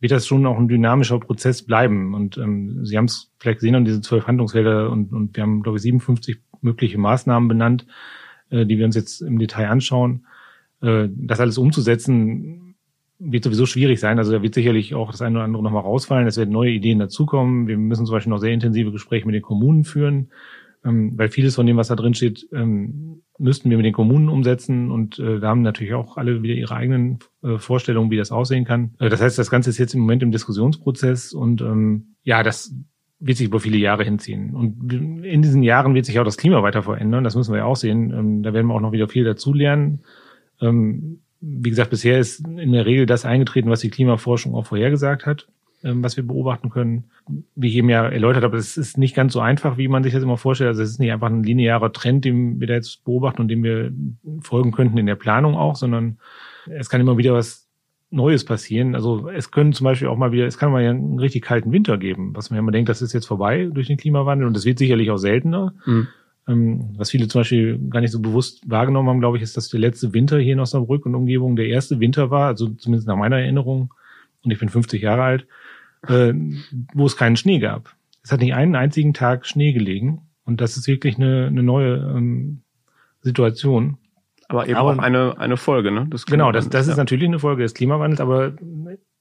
wird 0.00 0.10
das 0.10 0.26
schon 0.26 0.44
auch 0.46 0.58
ein 0.58 0.66
dynamischer 0.66 1.20
Prozess 1.20 1.62
bleiben. 1.62 2.12
Und 2.14 2.36
ähm, 2.36 2.84
Sie 2.84 2.98
haben 2.98 3.04
es 3.04 3.30
vielleicht 3.38 3.60
gesehen 3.60 3.76
an 3.76 3.84
diese 3.84 4.00
zwölf 4.00 4.26
Handlungsfelder 4.26 4.90
und, 4.90 5.12
und 5.12 5.36
wir 5.36 5.44
haben, 5.44 5.62
glaube 5.62 5.78
ich, 5.78 5.82
57 5.82 6.38
mögliche 6.62 6.98
Maßnahmen 6.98 7.48
benannt, 7.48 7.86
äh, 8.50 8.66
die 8.66 8.78
wir 8.78 8.84
uns 8.84 8.96
jetzt 8.96 9.20
im 9.20 9.38
Detail 9.38 9.68
anschauen. 9.68 10.26
Äh, 10.80 11.08
das 11.10 11.40
alles 11.40 11.58
umzusetzen, 11.58 12.74
wird 13.24 13.44
sowieso 13.44 13.66
schwierig 13.66 14.00
sein. 14.00 14.18
Also 14.18 14.32
da 14.32 14.42
wird 14.42 14.54
sicherlich 14.54 14.94
auch 14.94 15.10
das 15.10 15.22
eine 15.22 15.36
oder 15.36 15.44
andere 15.44 15.62
nochmal 15.62 15.82
rausfallen. 15.82 16.26
Es 16.26 16.36
werden 16.36 16.50
neue 16.50 16.72
Ideen 16.72 16.98
dazukommen. 16.98 17.68
Wir 17.68 17.76
müssen 17.76 18.06
zum 18.06 18.14
Beispiel 18.14 18.30
noch 18.30 18.38
sehr 18.38 18.52
intensive 18.52 18.90
Gespräche 18.90 19.26
mit 19.26 19.34
den 19.34 19.42
Kommunen 19.42 19.84
führen, 19.84 20.30
ähm, 20.84 21.12
weil 21.16 21.28
vieles 21.28 21.54
von 21.54 21.66
dem, 21.66 21.76
was 21.76 21.88
da 21.88 21.96
drin 21.96 22.14
steht, 22.14 22.48
ähm, 22.52 23.22
müssten 23.38 23.70
wir 23.70 23.76
mit 23.76 23.86
den 23.86 23.92
Kommunen 23.92 24.28
umsetzen. 24.28 24.90
Und 24.90 25.18
äh, 25.18 25.38
da 25.38 25.48
haben 25.48 25.62
natürlich 25.62 25.94
auch 25.94 26.16
alle 26.16 26.42
wieder 26.42 26.54
ihre 26.54 26.74
eigenen 26.74 27.20
äh, 27.42 27.58
Vorstellungen, 27.58 28.10
wie 28.10 28.16
das 28.16 28.32
aussehen 28.32 28.64
kann. 28.64 28.94
Äh, 28.98 29.08
das 29.08 29.20
heißt, 29.20 29.38
das 29.38 29.50
Ganze 29.50 29.70
ist 29.70 29.78
jetzt 29.78 29.94
im 29.94 30.00
Moment 30.00 30.22
im 30.22 30.32
Diskussionsprozess 30.32 31.32
und 31.32 31.60
ähm, 31.60 32.16
ja, 32.24 32.42
das 32.42 32.74
wird 33.24 33.38
sich 33.38 33.46
über 33.46 33.60
viele 33.60 33.78
Jahre 33.78 34.04
hinziehen. 34.04 34.54
Und 34.54 34.92
in 34.92 35.42
diesen 35.42 35.62
Jahren 35.62 35.94
wird 35.94 36.06
sich 36.06 36.18
auch 36.18 36.24
das 36.24 36.36
Klima 36.36 36.62
weiter 36.62 36.82
verändern. 36.82 37.22
Das 37.22 37.36
müssen 37.36 37.52
wir 37.52 37.58
ja 37.58 37.64
auch 37.64 37.76
sehen. 37.76 38.10
Ähm, 38.10 38.42
da 38.42 38.52
werden 38.52 38.66
wir 38.66 38.74
auch 38.74 38.80
noch 38.80 38.92
wieder 38.92 39.08
viel 39.08 39.24
dazulernen. 39.24 40.00
Ähm, 40.60 41.20
wie 41.40 41.70
gesagt, 41.70 41.90
bisher 41.90 42.18
ist 42.18 42.46
in 42.46 42.72
der 42.72 42.84
Regel 42.84 43.06
das 43.06 43.24
eingetreten, 43.24 43.70
was 43.70 43.80
die 43.80 43.90
Klimaforschung 43.90 44.54
auch 44.54 44.66
vorhergesagt 44.66 45.24
hat, 45.24 45.48
ähm, 45.84 46.02
was 46.02 46.16
wir 46.16 46.26
beobachten 46.26 46.70
können. 46.70 47.04
Wie 47.54 47.68
ich 47.68 47.76
eben 47.76 47.88
ja 47.88 48.08
erläutert 48.08 48.42
habe, 48.42 48.56
es 48.56 48.76
ist 48.76 48.98
nicht 48.98 49.14
ganz 49.14 49.32
so 49.32 49.40
einfach, 49.40 49.78
wie 49.78 49.88
man 49.88 50.02
sich 50.02 50.12
das 50.12 50.24
immer 50.24 50.36
vorstellt. 50.36 50.68
Also 50.68 50.82
es 50.82 50.90
ist 50.90 50.98
nicht 50.98 51.12
einfach 51.12 51.28
ein 51.28 51.44
linearer 51.44 51.92
Trend, 51.92 52.24
den 52.24 52.58
wir 52.58 52.66
da 52.66 52.74
jetzt 52.74 53.04
beobachten 53.04 53.42
und 53.42 53.48
dem 53.48 53.62
wir 53.62 53.92
folgen 54.40 54.72
könnten 54.72 54.98
in 54.98 55.06
der 55.06 55.16
Planung 55.16 55.54
auch, 55.54 55.76
sondern 55.76 56.18
es 56.68 56.90
kann 56.90 57.00
immer 57.00 57.18
wieder 57.18 57.34
was 57.34 57.68
Neues 58.12 58.44
passieren. 58.44 58.94
Also 58.94 59.28
es 59.28 59.50
können 59.50 59.72
zum 59.72 59.84
Beispiel 59.84 60.08
auch 60.08 60.16
mal 60.16 60.32
wieder, 60.32 60.46
es 60.46 60.58
kann 60.58 60.70
mal 60.70 60.86
einen 60.86 61.18
richtig 61.18 61.42
kalten 61.42 61.72
Winter 61.72 61.98
geben, 61.98 62.36
was 62.36 62.50
man 62.50 62.56
ja 62.56 62.60
immer 62.60 62.72
denkt, 62.72 62.88
das 62.88 63.02
ist 63.02 63.12
jetzt 63.12 63.26
vorbei 63.26 63.70
durch 63.72 63.86
den 63.86 63.96
Klimawandel 63.96 64.46
und 64.46 64.54
das 64.54 64.64
wird 64.64 64.78
sicherlich 64.78 65.10
auch 65.10 65.16
seltener. 65.16 65.74
Mhm. 65.86 66.08
Ähm, 66.48 66.94
was 66.96 67.10
viele 67.10 67.28
zum 67.28 67.40
Beispiel 67.40 67.78
gar 67.88 68.00
nicht 68.00 68.10
so 68.10 68.20
bewusst 68.20 68.68
wahrgenommen 68.68 69.08
haben, 69.08 69.20
glaube 69.20 69.36
ich, 69.36 69.42
ist, 69.42 69.56
dass 69.56 69.68
der 69.68 69.80
letzte 69.80 70.12
Winter 70.12 70.38
hier 70.38 70.54
in 70.54 70.60
Osnabrück 70.60 71.06
und 71.06 71.14
Umgebung 71.14 71.56
der 71.56 71.68
erste 71.68 72.00
Winter 72.00 72.30
war, 72.30 72.48
also 72.48 72.68
zumindest 72.68 73.08
nach 73.08 73.16
meiner 73.16 73.38
Erinnerung, 73.38 73.94
und 74.44 74.50
ich 74.50 74.58
bin 74.58 74.68
50 74.68 75.00
Jahre 75.00 75.22
alt, 75.22 75.46
äh, 76.08 76.34
wo 76.94 77.06
es 77.06 77.16
keinen 77.16 77.36
Schnee 77.36 77.60
gab. 77.60 77.94
Es 78.22 78.32
hat 78.32 78.40
nicht 78.40 78.54
einen 78.54 78.74
einzigen 78.74 79.14
Tag 79.14 79.46
Schnee 79.46 79.72
gelegen 79.72 80.22
und 80.44 80.60
das 80.60 80.76
ist 80.76 80.88
wirklich 80.88 81.16
eine, 81.16 81.46
eine 81.46 81.62
neue 81.62 81.96
ähm, 81.96 82.62
Situation. 83.20 83.98
Aber 84.52 84.68
eben 84.68 84.76
aber, 84.76 84.92
auch 84.92 84.98
eine, 84.98 85.38
eine 85.38 85.56
Folge, 85.56 85.90
ne? 85.90 86.08
genau, 86.26 86.52
das, 86.52 86.68
das 86.68 86.88
ist 86.88 86.96
natürlich 86.96 87.28
eine 87.28 87.38
Folge 87.38 87.62
des 87.62 87.74
Klimawandels, 87.74 88.20
aber 88.20 88.52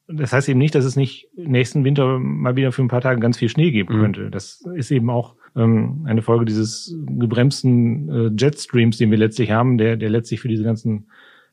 das 0.08 0.34
heißt 0.34 0.50
eben 0.50 0.60
nicht, 0.60 0.76
dass 0.76 0.86
es 0.86 0.96
nicht 0.96 1.30
nächsten 1.36 1.84
Winter 1.84 2.20
mal 2.20 2.56
wieder 2.56 2.72
für 2.72 2.82
ein 2.82 2.88
paar 2.88 3.02
Tage 3.02 3.20
ganz 3.20 3.38
viel 3.38 3.50
Schnee 3.50 3.72
geben 3.72 3.96
mhm. 3.96 4.02
könnte. 4.02 4.30
Das 4.30 4.64
ist 4.76 4.92
eben 4.92 5.10
auch 5.10 5.36
ähm, 5.56 6.06
eine 6.06 6.22
Folge 6.22 6.46
dieses 6.46 6.96
gebremsten 7.08 8.10
äh, 8.10 8.32
Jetstreams, 8.38 8.98
den 8.98 9.12
wir 9.12 9.18
letztlich 9.18 9.52
haben, 9.52 9.78
der, 9.78 9.98
der 9.98 10.10
letztlich 10.10 10.42
für 10.42 10.48
diese 10.48 10.64
ganzen 10.64 11.08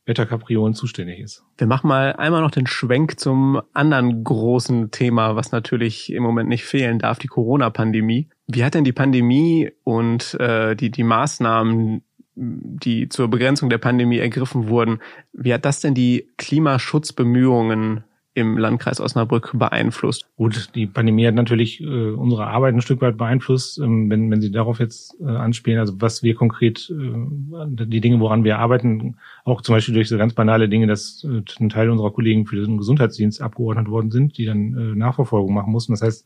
Wetterkapriolen 0.07 0.75
zuständig 0.75 1.21
ist. 1.21 1.45
Wir 1.59 1.67
machen 1.67 1.89
mal 1.89 2.15
einmal 2.15 2.41
noch 2.41 2.51
den 2.51 2.67
Schwenk 2.67 3.21
zum 3.21 3.61
anderen 3.75 4.25
großen 4.25 4.91
Thema, 4.91 5.37
was 5.37 5.53
natürlich 5.53 6.13
im 6.13 6.23
Moment 6.23 6.49
nicht 6.49 6.65
fehlen 6.65 6.99
darf, 6.99 7.19
die 7.19 7.29
Corona-Pandemie. 7.29 8.29
Wie 8.47 8.65
hat 8.65 8.75
denn 8.75 8.85
die 8.85 8.93
Pandemie 8.93 9.71
und 9.85 10.35
äh, 10.41 10.75
die, 10.75 10.91
die 10.91 11.05
Maßnahmen, 11.05 12.03
die 12.39 13.09
zur 13.09 13.29
Begrenzung 13.29 13.69
der 13.69 13.79
Pandemie 13.79 14.19
ergriffen 14.19 14.69
wurden. 14.69 15.01
Wie 15.33 15.53
hat 15.53 15.65
das 15.65 15.81
denn 15.81 15.95
die 15.95 16.29
Klimaschutzbemühungen 16.37 18.05
im 18.35 18.57
Landkreis 18.57 19.01
Osnabrück 19.01 19.51
beeinflusst? 19.55 20.27
Gut, 20.37 20.71
die 20.77 20.87
Pandemie 20.87 21.27
hat 21.27 21.35
natürlich 21.35 21.81
äh, 21.81 22.11
unsere 22.11 22.47
Arbeit 22.47 22.75
ein 22.75 22.81
Stück 22.81 23.01
weit 23.01 23.17
beeinflusst, 23.17 23.79
ähm, 23.79 24.09
wenn, 24.09 24.31
wenn 24.31 24.41
Sie 24.41 24.53
darauf 24.53 24.79
jetzt 24.79 25.17
äh, 25.21 25.25
anspielen, 25.25 25.81
also 25.81 26.01
was 26.01 26.23
wir 26.23 26.37
konkret, 26.37 26.89
äh, 26.91 27.87
die 27.87 28.01
Dinge, 28.01 28.21
woran 28.21 28.45
wir 28.45 28.61
arbeiten, 28.61 29.17
auch 29.45 29.61
zum 29.63 29.75
Beispiel 29.75 29.95
durch 29.95 30.09
so 30.09 30.17
ganz 30.19 30.35
banale 30.35 30.69
Dinge, 30.69 30.87
dass 30.87 31.25
äh, 31.25 31.43
ein 31.59 31.69
Teil 31.69 31.91
unserer 31.91 32.13
Kollegen 32.13 32.47
für 32.47 32.55
den 32.55 32.79
Gesundheitsdienst 32.79 33.43
abgeordnet 33.43 33.89
worden 33.89 34.13
sind, 34.13 34.39
die 34.39 34.45
dann 34.45 34.75
äh, 34.75 34.95
Nachverfolgung 34.95 35.53
machen 35.53 35.73
mussten. 35.73 35.93
Das 35.93 36.03
heißt, 36.03 36.25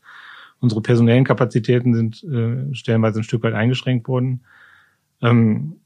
unsere 0.59 0.81
personellen 0.81 1.23
Kapazitäten 1.23 1.95
sind 1.95 2.23
äh, 2.23 2.75
stellenweise 2.75 3.21
ein 3.21 3.23
Stück 3.23 3.41
weit 3.41 3.55
eingeschränkt 3.55 4.07
worden. 4.07 4.41
Ähm, 5.19 5.77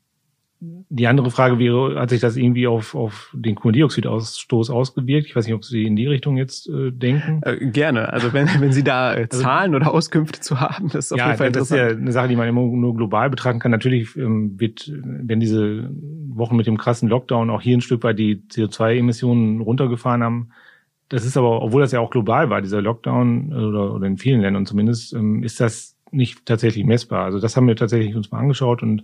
die 0.59 1.05
andere 1.05 1.29
Frage 1.29 1.59
wäre, 1.59 1.99
hat 1.99 2.09
sich 2.09 2.19
das 2.19 2.35
irgendwie 2.35 2.65
auf, 2.65 2.95
auf 2.95 3.29
den 3.33 3.53
Kohlendioxidausstoß 3.53 4.71
ausgewirkt? 4.71 5.27
Ich 5.27 5.35
weiß 5.35 5.45
nicht, 5.45 5.53
ob 5.53 5.63
Sie 5.63 5.83
in 5.83 5.95
die 5.95 6.07
Richtung 6.07 6.35
jetzt 6.35 6.67
äh, 6.67 6.91
denken. 6.91 7.41
Äh, 7.43 7.67
gerne. 7.67 8.11
Also 8.11 8.33
wenn, 8.33 8.47
wenn 8.59 8.71
Sie 8.71 8.83
da 8.83 9.13
äh, 9.13 9.27
also 9.29 9.43
Zahlen 9.43 9.75
oder 9.75 9.93
Auskünfte 9.93 10.39
zu 10.39 10.59
haben, 10.59 10.89
das 10.89 11.05
ist 11.05 11.11
auf 11.13 11.19
ja, 11.19 11.27
jeden 11.27 11.37
Fall 11.37 11.51
das 11.51 11.69
ist 11.69 11.77
ja 11.77 11.87
eine 11.87 12.11
Sache, 12.11 12.27
die 12.27 12.35
man 12.35 12.47
immer 12.47 12.61
nur 12.61 12.95
global 12.95 13.29
betrachten 13.29 13.59
kann. 13.59 13.71
Natürlich 13.71 14.15
ähm, 14.15 14.59
wird, 14.59 14.91
wenn 15.03 15.39
diese 15.39 15.91
Wochen 16.29 16.55
mit 16.55 16.65
dem 16.65 16.77
krassen 16.77 17.07
Lockdown 17.07 17.51
auch 17.51 17.61
hier 17.61 17.77
ein 17.77 17.81
Stück 17.81 18.03
weit 18.03 18.17
die 18.17 18.41
CO2-Emissionen 18.49 19.61
runtergefahren 19.61 20.23
haben, 20.23 20.49
das 21.09 21.23
ist 21.23 21.37
aber, 21.37 21.61
obwohl 21.61 21.81
das 21.81 21.91
ja 21.91 21.99
auch 21.99 22.09
global 22.09 22.49
war, 22.49 22.61
dieser 22.61 22.81
Lockdown 22.81 23.53
oder, 23.53 23.93
oder 23.93 24.07
in 24.07 24.17
vielen 24.17 24.41
Ländern 24.41 24.65
zumindest, 24.65 25.13
ähm, 25.13 25.43
ist 25.43 25.59
das 25.59 25.95
nicht 26.11 26.45
tatsächlich 26.45 26.85
messbar. 26.85 27.25
Also 27.25 27.39
das 27.39 27.55
haben 27.55 27.67
wir 27.67 27.75
tatsächlich 27.75 28.15
uns 28.15 28.31
mal 28.31 28.39
angeschaut 28.39 28.81
und 28.81 29.03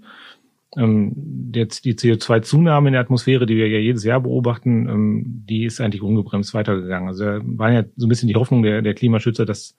jetzt 0.75 1.85
die 1.85 1.93
CO2-Zunahme 1.93 2.89
in 2.89 2.93
der 2.93 3.01
Atmosphäre, 3.01 3.45
die 3.45 3.55
wir 3.55 3.67
ja 3.67 3.79
jedes 3.79 4.03
Jahr 4.03 4.21
beobachten, 4.21 4.89
ähm, 4.89 5.23
die 5.47 5.65
ist 5.65 5.79
eigentlich 5.79 6.01
ungebremst 6.01 6.53
weitergegangen. 6.53 7.07
Also 7.07 7.25
da 7.25 7.41
war 7.43 7.71
ja 7.71 7.83
so 7.95 8.07
ein 8.07 8.09
bisschen 8.09 8.27
die 8.27 8.35
Hoffnung 8.35 8.63
der, 8.63 8.81
der 8.81 8.93
Klimaschützer, 8.93 9.45
dass 9.45 9.75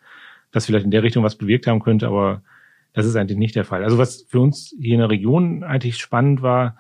das 0.52 0.66
vielleicht 0.66 0.85
in 0.85 0.90
der 0.90 1.02
Richtung 1.02 1.24
was 1.24 1.37
bewirkt 1.37 1.66
haben 1.66 1.80
könnte, 1.80 2.07
aber 2.07 2.42
das 2.92 3.07
ist 3.07 3.16
eigentlich 3.16 3.38
nicht 3.38 3.57
der 3.57 3.64
Fall. 3.64 3.83
Also 3.83 3.98
was 3.98 4.22
für 4.28 4.40
uns 4.40 4.74
hier 4.80 4.94
in 4.94 5.00
der 5.00 5.11
Region 5.11 5.64
eigentlich 5.64 5.98
spannend 5.98 6.42
war, 6.42 6.76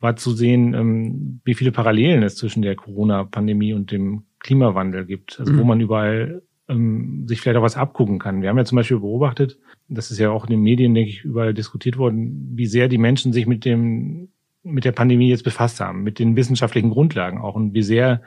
war 0.00 0.16
zu 0.16 0.32
sehen, 0.32 0.74
ähm, 0.74 1.40
wie 1.44 1.54
viele 1.54 1.72
Parallelen 1.72 2.22
es 2.22 2.36
zwischen 2.36 2.62
der 2.62 2.74
Corona-Pandemie 2.74 3.74
und 3.74 3.92
dem 3.92 4.24
Klimawandel 4.40 5.04
gibt. 5.04 5.38
Also 5.38 5.52
mhm. 5.52 5.58
wo 5.58 5.64
man 5.64 5.80
überall 5.80 6.42
ähm, 6.72 7.26
sich 7.28 7.40
vielleicht 7.40 7.58
auch 7.58 7.62
was 7.62 7.76
abgucken 7.76 8.18
kann. 8.18 8.42
Wir 8.42 8.48
haben 8.48 8.58
ja 8.58 8.64
zum 8.64 8.76
Beispiel 8.76 8.98
beobachtet, 8.98 9.58
das 9.88 10.10
ist 10.10 10.18
ja 10.18 10.30
auch 10.30 10.44
in 10.44 10.50
den 10.50 10.62
Medien, 10.62 10.94
denke 10.94 11.10
ich, 11.10 11.24
überall 11.24 11.54
diskutiert 11.54 11.98
worden, 11.98 12.52
wie 12.54 12.66
sehr 12.66 12.88
die 12.88 12.98
Menschen 12.98 13.32
sich 13.32 13.46
mit 13.46 13.64
dem, 13.64 14.28
mit 14.62 14.84
der 14.84 14.92
Pandemie 14.92 15.28
jetzt 15.28 15.44
befasst 15.44 15.80
haben, 15.80 16.02
mit 16.02 16.18
den 16.18 16.36
wissenschaftlichen 16.36 16.90
Grundlagen 16.90 17.40
auch 17.40 17.54
und 17.54 17.74
wie 17.74 17.82
sehr 17.82 18.22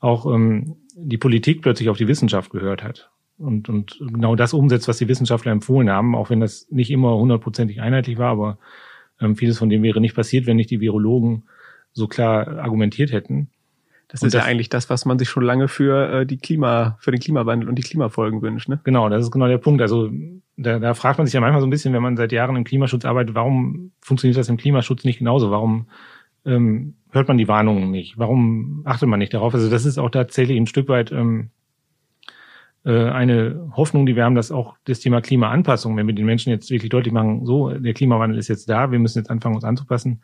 auch 0.00 0.26
ähm, 0.26 0.76
die 0.96 1.18
Politik 1.18 1.62
plötzlich 1.62 1.88
auf 1.88 1.98
die 1.98 2.08
Wissenschaft 2.08 2.50
gehört 2.50 2.82
hat 2.82 3.10
und, 3.38 3.68
und 3.68 3.98
genau 4.00 4.36
das 4.36 4.54
umsetzt, 4.54 4.88
was 4.88 4.98
die 4.98 5.08
Wissenschaftler 5.08 5.52
empfohlen 5.52 5.90
haben, 5.90 6.14
auch 6.14 6.30
wenn 6.30 6.40
das 6.40 6.68
nicht 6.70 6.90
immer 6.90 7.16
hundertprozentig 7.16 7.80
einheitlich 7.80 8.18
war, 8.18 8.30
aber 8.30 8.58
ähm, 9.20 9.36
vieles 9.36 9.58
von 9.58 9.68
dem 9.68 9.82
wäre 9.82 10.00
nicht 10.00 10.14
passiert, 10.14 10.46
wenn 10.46 10.56
nicht 10.56 10.70
die 10.70 10.80
Virologen 10.80 11.44
so 11.92 12.06
klar 12.06 12.58
argumentiert 12.58 13.12
hätten. 13.12 13.50
Das 14.12 14.20
und 14.20 14.26
ist 14.26 14.34
das, 14.34 14.44
ja 14.44 14.46
eigentlich 14.46 14.68
das, 14.68 14.90
was 14.90 15.06
man 15.06 15.18
sich 15.18 15.30
schon 15.30 15.42
lange 15.42 15.68
für 15.68 16.20
äh, 16.20 16.26
die 16.26 16.36
Klima, 16.36 16.98
für 17.00 17.10
den 17.10 17.18
Klimawandel 17.18 17.66
und 17.66 17.76
die 17.76 17.82
Klimafolgen 17.82 18.42
wünscht. 18.42 18.68
Ne? 18.68 18.78
Genau, 18.84 19.08
das 19.08 19.22
ist 19.22 19.30
genau 19.30 19.48
der 19.48 19.56
Punkt. 19.56 19.80
Also 19.80 20.10
da, 20.58 20.78
da 20.78 20.92
fragt 20.92 21.16
man 21.16 21.26
sich 21.26 21.32
ja 21.32 21.40
manchmal 21.40 21.62
so 21.62 21.66
ein 21.66 21.70
bisschen, 21.70 21.94
wenn 21.94 22.02
man 22.02 22.18
seit 22.18 22.30
Jahren 22.30 22.54
im 22.56 22.64
Klimaschutz 22.64 23.06
arbeitet, 23.06 23.34
warum 23.34 23.92
funktioniert 24.02 24.36
das 24.36 24.50
im 24.50 24.58
Klimaschutz 24.58 25.04
nicht 25.04 25.20
genauso? 25.20 25.50
Warum 25.50 25.86
ähm, 26.44 26.96
hört 27.10 27.26
man 27.26 27.38
die 27.38 27.48
Warnungen 27.48 27.90
nicht? 27.90 28.18
Warum 28.18 28.82
achtet 28.84 29.08
man 29.08 29.18
nicht 29.18 29.32
darauf? 29.32 29.54
Also 29.54 29.70
das 29.70 29.86
ist 29.86 29.96
auch 29.96 30.10
tatsächlich 30.10 30.58
ein 30.58 30.66
Stück 30.66 30.90
weit 30.90 31.10
ähm, 31.10 31.48
äh, 32.84 33.08
eine 33.08 33.70
Hoffnung, 33.76 34.06
die 34.06 34.16
wir 34.16 34.24
haben, 34.24 34.34
dass 34.34 34.50
auch 34.50 34.76
das 34.84 35.00
Thema 35.00 35.20
Klimaanpassung, 35.20 35.96
wenn 35.96 36.06
wir 36.06 36.14
den 36.14 36.26
Menschen 36.26 36.50
jetzt 36.50 36.70
wirklich 36.70 36.90
deutlich 36.90 37.14
machen, 37.14 37.46
so, 37.46 37.70
der 37.70 37.94
Klimawandel 37.94 38.38
ist 38.38 38.48
jetzt 38.48 38.68
da, 38.68 38.90
wir 38.90 38.98
müssen 38.98 39.18
jetzt 39.18 39.30
anfangen, 39.30 39.54
uns 39.54 39.64
anzupassen. 39.64 40.22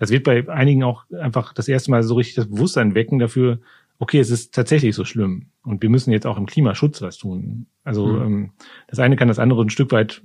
Das 0.00 0.10
wird 0.10 0.24
bei 0.24 0.48
einigen 0.48 0.82
auch 0.82 1.04
einfach 1.10 1.52
das 1.52 1.68
erste 1.68 1.90
Mal 1.90 2.02
so 2.02 2.14
richtig 2.14 2.34
das 2.34 2.48
Bewusstsein 2.48 2.94
wecken 2.94 3.18
dafür, 3.18 3.60
okay, 3.98 4.18
es 4.18 4.30
ist 4.30 4.54
tatsächlich 4.54 4.94
so 4.94 5.04
schlimm 5.04 5.50
und 5.62 5.82
wir 5.82 5.90
müssen 5.90 6.10
jetzt 6.10 6.26
auch 6.26 6.38
im 6.38 6.46
Klimaschutz 6.46 7.02
was 7.02 7.18
tun. 7.18 7.66
Also 7.84 8.06
mhm. 8.06 8.22
ähm, 8.22 8.50
das 8.88 8.98
eine 8.98 9.16
kann 9.16 9.28
das 9.28 9.38
andere 9.38 9.62
ein 9.62 9.68
Stück 9.68 9.92
weit 9.92 10.22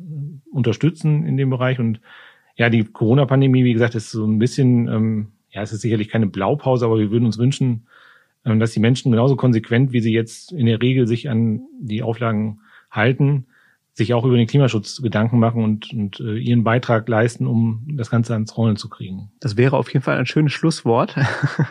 unterstützen 0.50 1.26
in 1.26 1.36
dem 1.36 1.50
Bereich 1.50 1.78
und 1.78 2.00
ja, 2.56 2.70
die 2.70 2.86
Corona-Pandemie, 2.86 3.66
wie 3.66 3.74
gesagt, 3.74 3.96
ist 3.96 4.12
so 4.12 4.26
ein 4.26 4.40
bisschen, 4.40 4.88
ähm, 4.88 5.28
ja, 5.50 5.62
es 5.62 5.74
ist 5.74 5.82
sicherlich 5.82 6.08
keine 6.08 6.28
Blaupause, 6.28 6.86
aber 6.86 6.98
wir 6.98 7.12
würden 7.12 7.26
uns 7.26 7.38
wünschen, 7.38 7.88
ähm, 8.46 8.62
dass 8.62 8.72
die 8.72 8.80
Menschen 8.80 9.12
genauso 9.12 9.36
konsequent, 9.36 9.92
wie 9.92 10.00
sie 10.00 10.14
jetzt 10.14 10.54
in 10.54 10.68
der 10.68 10.82
Regel 10.82 11.06
sich 11.06 11.30
an 11.30 11.64
die 11.78 12.02
Auflagen 12.02 12.62
halten, 12.90 13.48
sich 13.96 14.14
auch 14.14 14.26
über 14.26 14.36
den 14.36 14.46
Klimaschutz 14.46 15.02
Gedanken 15.02 15.40
machen 15.40 15.64
und, 15.64 15.94
und 15.94 16.20
äh, 16.20 16.38
ihren 16.38 16.66
Beitrag 16.66 17.08
leisten, 17.08 17.48
um 17.48 17.88
das 17.94 18.10
Ganze 18.10 18.34
ans 18.34 18.56
Rollen 18.58 18.76
zu 18.76 18.90
kriegen. 18.90 19.32
Das 19.40 19.56
wäre 19.56 19.78
auf 19.78 19.92
jeden 19.94 20.04
Fall 20.04 20.18
ein 20.18 20.26
schönes 20.26 20.52
Schlusswort. 20.52 21.16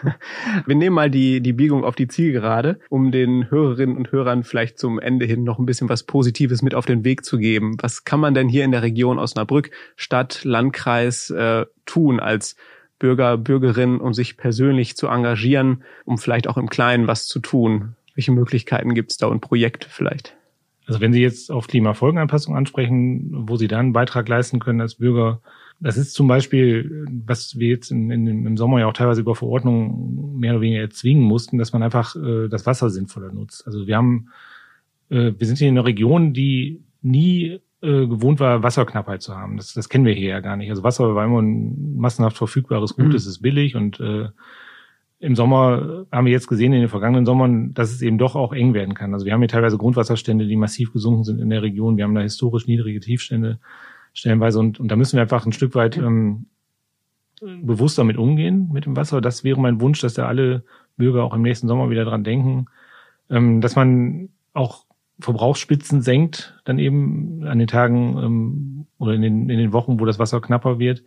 Wir 0.66 0.74
nehmen 0.74 0.96
mal 0.96 1.10
die, 1.10 1.42
die 1.42 1.52
Biegung 1.52 1.84
auf 1.84 1.96
die 1.96 2.08
Zielgerade, 2.08 2.80
um 2.88 3.12
den 3.12 3.50
Hörerinnen 3.50 3.94
und 3.94 4.10
Hörern 4.10 4.42
vielleicht 4.42 4.78
zum 4.78 4.98
Ende 4.98 5.26
hin 5.26 5.44
noch 5.44 5.58
ein 5.58 5.66
bisschen 5.66 5.90
was 5.90 6.04
Positives 6.04 6.62
mit 6.62 6.74
auf 6.74 6.86
den 6.86 7.04
Weg 7.04 7.26
zu 7.26 7.36
geben. 7.36 7.76
Was 7.82 8.04
kann 8.04 8.20
man 8.20 8.32
denn 8.32 8.48
hier 8.48 8.64
in 8.64 8.72
der 8.72 8.82
Region 8.82 9.18
Osnabrück, 9.18 9.70
Stadt, 9.94 10.44
Landkreis 10.44 11.28
äh, 11.28 11.66
tun 11.84 12.20
als 12.20 12.56
Bürger, 12.98 13.36
Bürgerinnen, 13.36 14.00
um 14.00 14.14
sich 14.14 14.38
persönlich 14.38 14.96
zu 14.96 15.08
engagieren, 15.08 15.82
um 16.06 16.16
vielleicht 16.16 16.48
auch 16.48 16.56
im 16.56 16.70
Kleinen 16.70 17.06
was 17.06 17.26
zu 17.26 17.38
tun? 17.40 17.96
Welche 18.14 18.32
Möglichkeiten 18.32 18.94
gibt 18.94 19.10
es 19.10 19.18
da 19.18 19.26
und 19.26 19.40
Projekte 19.40 19.90
vielleicht? 19.90 20.34
Also 20.86 21.00
wenn 21.00 21.12
Sie 21.12 21.22
jetzt 21.22 21.50
auf 21.50 21.66
Klimafolgenanpassung 21.66 22.56
ansprechen, 22.56 23.30
wo 23.48 23.56
Sie 23.56 23.68
da 23.68 23.78
einen 23.78 23.92
Beitrag 23.92 24.28
leisten 24.28 24.58
können 24.58 24.80
als 24.80 24.96
Bürger, 24.96 25.40
das 25.80 25.96
ist 25.96 26.14
zum 26.14 26.28
Beispiel, 26.28 27.04
was 27.26 27.58
wir 27.58 27.68
jetzt 27.68 27.90
in, 27.90 28.10
in, 28.10 28.46
im 28.46 28.56
Sommer 28.56 28.80
ja 28.80 28.86
auch 28.86 28.92
teilweise 28.92 29.20
über 29.20 29.34
Verordnungen 29.34 30.38
mehr 30.38 30.52
oder 30.52 30.60
weniger 30.60 30.80
erzwingen 30.80 31.22
mussten, 31.22 31.58
dass 31.58 31.72
man 31.72 31.82
einfach 31.82 32.16
äh, 32.16 32.48
das 32.48 32.66
Wasser 32.66 32.90
sinnvoller 32.90 33.32
nutzt. 33.32 33.66
Also 33.66 33.86
wir 33.86 33.96
haben, 33.96 34.28
äh, 35.10 35.32
wir 35.36 35.46
sind 35.46 35.58
hier 35.58 35.68
in 35.68 35.76
einer 35.76 35.86
Region, 35.86 36.32
die 36.32 36.82
nie 37.02 37.60
äh, 37.82 38.06
gewohnt 38.06 38.40
war, 38.40 38.62
Wasserknappheit 38.62 39.20
zu 39.20 39.36
haben. 39.36 39.56
Das, 39.56 39.74
das 39.74 39.88
kennen 39.88 40.06
wir 40.06 40.14
hier 40.14 40.30
ja 40.30 40.40
gar 40.40 40.56
nicht. 40.56 40.70
Also 40.70 40.82
Wasser 40.82 41.14
war 41.14 41.24
immer 41.24 41.42
ein 41.42 41.96
massenhaft 41.96 42.38
verfügbares 42.38 42.96
Gut, 42.96 43.08
mhm. 43.08 43.14
es 43.14 43.26
ist 43.26 43.40
billig 43.40 43.76
und 43.76 44.00
äh, 44.00 44.28
im 45.18 45.36
Sommer 45.36 46.06
haben 46.12 46.26
wir 46.26 46.32
jetzt 46.32 46.48
gesehen, 46.48 46.72
in 46.72 46.80
den 46.80 46.88
vergangenen 46.88 47.24
Sommern, 47.24 47.72
dass 47.74 47.92
es 47.92 48.02
eben 48.02 48.18
doch 48.18 48.34
auch 48.34 48.52
eng 48.52 48.74
werden 48.74 48.94
kann. 48.94 49.14
Also 49.14 49.24
wir 49.24 49.32
haben 49.32 49.40
hier 49.40 49.48
teilweise 49.48 49.78
Grundwasserstände, 49.78 50.46
die 50.46 50.56
massiv 50.56 50.92
gesunken 50.92 51.24
sind 51.24 51.40
in 51.40 51.50
der 51.50 51.62
Region. 51.62 51.96
Wir 51.96 52.04
haben 52.04 52.14
da 52.14 52.20
historisch 52.20 52.66
niedrige 52.66 53.00
Tiefstände 53.00 53.58
stellenweise 54.12 54.58
und, 54.58 54.80
und 54.80 54.88
da 54.88 54.96
müssen 54.96 55.16
wir 55.16 55.22
einfach 55.22 55.46
ein 55.46 55.52
Stück 55.52 55.74
weit 55.74 55.96
ähm, 55.96 56.46
bewusst 57.40 57.98
damit 57.98 58.16
umgehen 58.16 58.70
mit 58.72 58.86
dem 58.86 58.96
Wasser. 58.96 59.20
Das 59.20 59.44
wäre 59.44 59.60
mein 59.60 59.80
Wunsch, 59.80 60.00
dass 60.00 60.14
da 60.14 60.26
alle 60.26 60.64
Bürger 60.96 61.24
auch 61.24 61.34
im 61.34 61.42
nächsten 61.42 61.68
Sommer 61.68 61.90
wieder 61.90 62.04
dran 62.04 62.24
denken, 62.24 62.66
ähm, 63.30 63.60
dass 63.60 63.76
man 63.76 64.28
auch 64.52 64.84
Verbrauchsspitzen 65.20 66.02
senkt, 66.02 66.60
dann 66.64 66.78
eben 66.78 67.44
an 67.44 67.58
den 67.58 67.68
Tagen 67.68 68.18
ähm, 68.18 68.86
oder 68.98 69.14
in 69.14 69.22
den, 69.22 69.48
in 69.48 69.58
den 69.58 69.72
Wochen, 69.72 70.00
wo 70.00 70.04
das 70.04 70.18
Wasser 70.18 70.40
knapper 70.40 70.78
wird. 70.78 71.04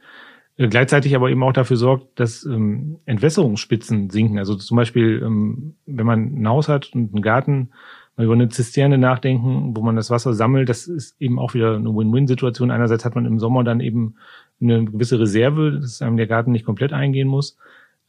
Äh, 0.58 0.68
gleichzeitig 0.68 1.16
aber 1.16 1.30
eben 1.30 1.44
auch 1.44 1.54
dafür 1.54 1.78
sorgt, 1.78 2.20
dass 2.20 2.44
ähm, 2.46 3.00
Entwässerungsspitzen 3.06 4.10
sinken. 4.10 4.40
Also 4.40 4.56
zum 4.56 4.78
Beispiel, 4.78 5.22
ähm, 5.24 5.76
wenn 5.86 6.06
man 6.06 6.42
ein 6.42 6.48
Haus 6.48 6.68
hat 6.68 6.92
und 6.94 7.14
einen 7.14 7.22
Garten, 7.22 7.70
mal 8.16 8.26
über 8.26 8.34
eine 8.34 8.50
Zisterne 8.50 8.98
nachdenken, 8.98 9.76
wo 9.76 9.82
man 9.82 9.96
das 9.96 10.10
Wasser 10.10 10.34
sammelt, 10.34 10.70
das 10.70 10.88
ist 10.88 11.22
eben 11.22 11.38
auch 11.38 11.54
wieder 11.54 11.76
eine 11.76 11.96
Win-Win-Situation. 11.96 12.72
Einerseits 12.72 13.06
hat 13.06 13.16
man 13.16 13.26
im 13.26 13.40
Sommer 13.40 13.64
dann 13.64 13.80
eben 13.80 14.16
eine 14.60 14.86
gewisse 14.86 15.20
Reserve, 15.20 15.80
dass 15.80 16.02
einem 16.02 16.18
der 16.18 16.26
Garten 16.26 16.52
nicht 16.52 16.66
komplett 16.66 16.94
eingehen 16.94 17.28
muss 17.28 17.58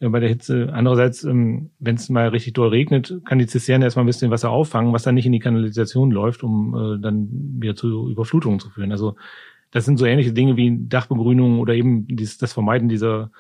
bei 0.01 0.21
der 0.21 0.29
Hitze. 0.29 0.71
Andererseits, 0.73 1.25
ähm, 1.25 1.71
wenn 1.79 1.97
es 1.97 2.09
mal 2.09 2.29
richtig 2.29 2.55
doll 2.55 2.69
regnet, 2.69 3.21
kann 3.25 3.39
die 3.39 3.47
Zisterne 3.47 3.85
erstmal 3.85 4.05
ein 4.05 4.07
bisschen 4.07 4.31
Wasser 4.31 4.51
auffangen, 4.51 4.93
was 4.93 5.03
dann 5.03 5.17
nicht 5.17 5.27
in 5.27 5.33
die 5.33 5.41
Kanalisation 5.41 6.11
läuft, 6.11 6.45
um 6.45 6.75
äh, 6.75 7.03
dann 7.03 7.29
wieder 7.59 7.75
zu 7.75 8.09
Überflutungen 8.09 8.61
zu 8.61 8.71
führen. 8.71 8.93
Also 8.93 9.17
das 9.71 9.85
sind 9.85 9.99
so 9.99 10.07
ähnliche 10.07 10.33
Dinge 10.33 10.57
wie 10.57 10.79
Dachbegrünung 10.89 11.61
oder 11.61 11.75
eben 11.75 12.07
dieses, 12.09 12.39
das 12.39 12.53
Vermeiden 12.53 12.89
dieser 12.89 13.31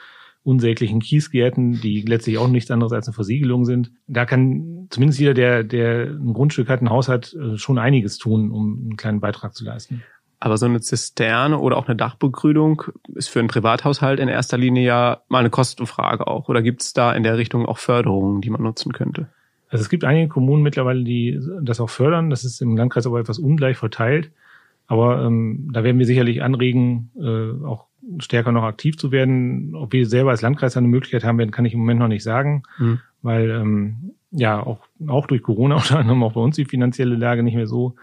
unsäglichen 0.44 1.00
Kiesgärten, 1.00 1.80
die 1.80 2.02
letztlich 2.02 2.38
auch 2.38 2.48
nichts 2.48 2.70
anderes 2.70 2.92
als 2.92 3.06
eine 3.06 3.14
Versiegelung 3.14 3.64
sind. 3.64 3.92
Da 4.06 4.24
kann 4.24 4.86
zumindest 4.90 5.20
jeder, 5.20 5.34
der, 5.34 5.64
der 5.64 6.06
ein 6.06 6.32
Grundstück 6.32 6.68
hat, 6.68 6.80
ein 6.80 6.90
Haus 6.90 7.08
hat, 7.08 7.34
äh, 7.34 7.58
schon 7.58 7.78
einiges 7.78 8.18
tun, 8.18 8.50
um 8.50 8.78
einen 8.82 8.96
kleinen 8.96 9.20
Beitrag 9.20 9.54
zu 9.54 9.64
leisten. 9.64 10.02
Aber 10.40 10.56
so 10.56 10.66
eine 10.66 10.80
Zisterne 10.80 11.58
oder 11.58 11.76
auch 11.76 11.86
eine 11.86 11.96
Dachbegrünung 11.96 12.82
ist 13.14 13.28
für 13.28 13.40
einen 13.40 13.48
Privathaushalt 13.48 14.20
in 14.20 14.28
erster 14.28 14.56
Linie 14.56 14.84
ja 14.84 15.22
mal 15.28 15.40
eine 15.40 15.50
Kostenfrage 15.50 16.26
auch. 16.26 16.48
Oder 16.48 16.62
gibt 16.62 16.82
es 16.82 16.92
da 16.92 17.12
in 17.12 17.24
der 17.24 17.36
Richtung 17.36 17.66
auch 17.66 17.78
Förderungen, 17.78 18.40
die 18.40 18.50
man 18.50 18.62
nutzen 18.62 18.92
könnte? 18.92 19.28
Also 19.68 19.82
es 19.82 19.90
gibt 19.90 20.04
einige 20.04 20.28
Kommunen 20.28 20.62
mittlerweile, 20.62 21.02
die 21.02 21.40
das 21.60 21.80
auch 21.80 21.90
fördern. 21.90 22.30
Das 22.30 22.44
ist 22.44 22.62
im 22.62 22.76
Landkreis 22.76 23.06
aber 23.06 23.18
etwas 23.18 23.38
ungleich 23.38 23.76
verteilt. 23.76 24.30
Aber 24.88 25.22
ähm, 25.22 25.70
da 25.72 25.84
werden 25.84 25.98
wir 25.98 26.06
sicherlich 26.06 26.42
anregen, 26.42 27.12
äh, 27.16 27.64
auch 27.64 27.86
stärker 28.18 28.52
noch 28.52 28.64
aktiv 28.64 28.96
zu 28.96 29.12
werden. 29.12 29.74
Ob 29.74 29.92
wir 29.92 30.06
selber 30.06 30.30
als 30.30 30.42
Landkreis 30.42 30.76
eine 30.76 30.88
Möglichkeit 30.88 31.24
haben 31.24 31.38
werden, 31.38 31.50
kann 31.50 31.66
ich 31.66 31.74
im 31.74 31.80
Moment 31.80 32.00
noch 32.00 32.08
nicht 32.08 32.22
sagen, 32.22 32.62
mhm. 32.78 33.00
weil 33.22 33.50
ähm, 33.50 34.14
ja 34.30 34.60
auch, 34.60 34.80
auch 35.06 35.26
durch 35.26 35.42
Corona 35.42 35.76
unter 35.76 35.98
anderem 35.98 36.22
auch 36.22 36.32
bei 36.32 36.40
uns 36.40 36.56
die 36.56 36.64
finanzielle 36.64 37.16
Lage 37.16 37.42
nicht 37.42 37.54
mehr 37.54 37.66
so 37.66 37.96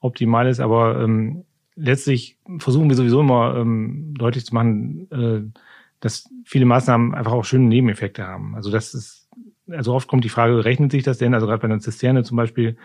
optimal 0.00 0.48
ist. 0.48 0.58
Aber 0.58 1.00
ähm, 1.00 1.44
letztlich 1.76 2.36
versuchen 2.58 2.88
wir 2.88 2.96
sowieso 2.96 3.20
immer 3.20 3.56
ähm, 3.56 4.14
deutlich 4.18 4.44
zu 4.44 4.54
machen, 4.54 5.08
äh, 5.12 5.60
dass 6.00 6.28
viele 6.44 6.66
Maßnahmen 6.66 7.14
einfach 7.14 7.32
auch 7.32 7.44
schöne 7.44 7.66
Nebeneffekte 7.66 8.26
haben. 8.26 8.56
Also 8.56 8.72
das 8.72 8.92
ist, 8.92 9.28
also 9.70 9.94
oft 9.94 10.08
kommt 10.08 10.24
die 10.24 10.28
Frage, 10.28 10.64
rechnet 10.64 10.90
sich 10.90 11.04
das 11.04 11.18
denn? 11.18 11.32
Also 11.32 11.46
gerade 11.46 11.60
bei 11.60 11.68
einer 11.68 11.80
Zisterne 11.80 12.24
zum 12.24 12.36
Beispiel 12.36 12.76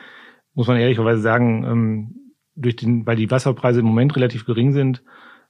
muss 0.53 0.67
man 0.67 0.77
ehrlicherweise 0.77 1.21
sagen, 1.21 1.63
ähm, 1.65 2.28
durch 2.59 2.75
den, 2.75 3.05
weil 3.05 3.15
die 3.15 3.31
Wasserpreise 3.31 3.79
im 3.79 3.85
Moment 3.85 4.15
relativ 4.15 4.45
gering 4.45 4.73
sind, 4.73 5.01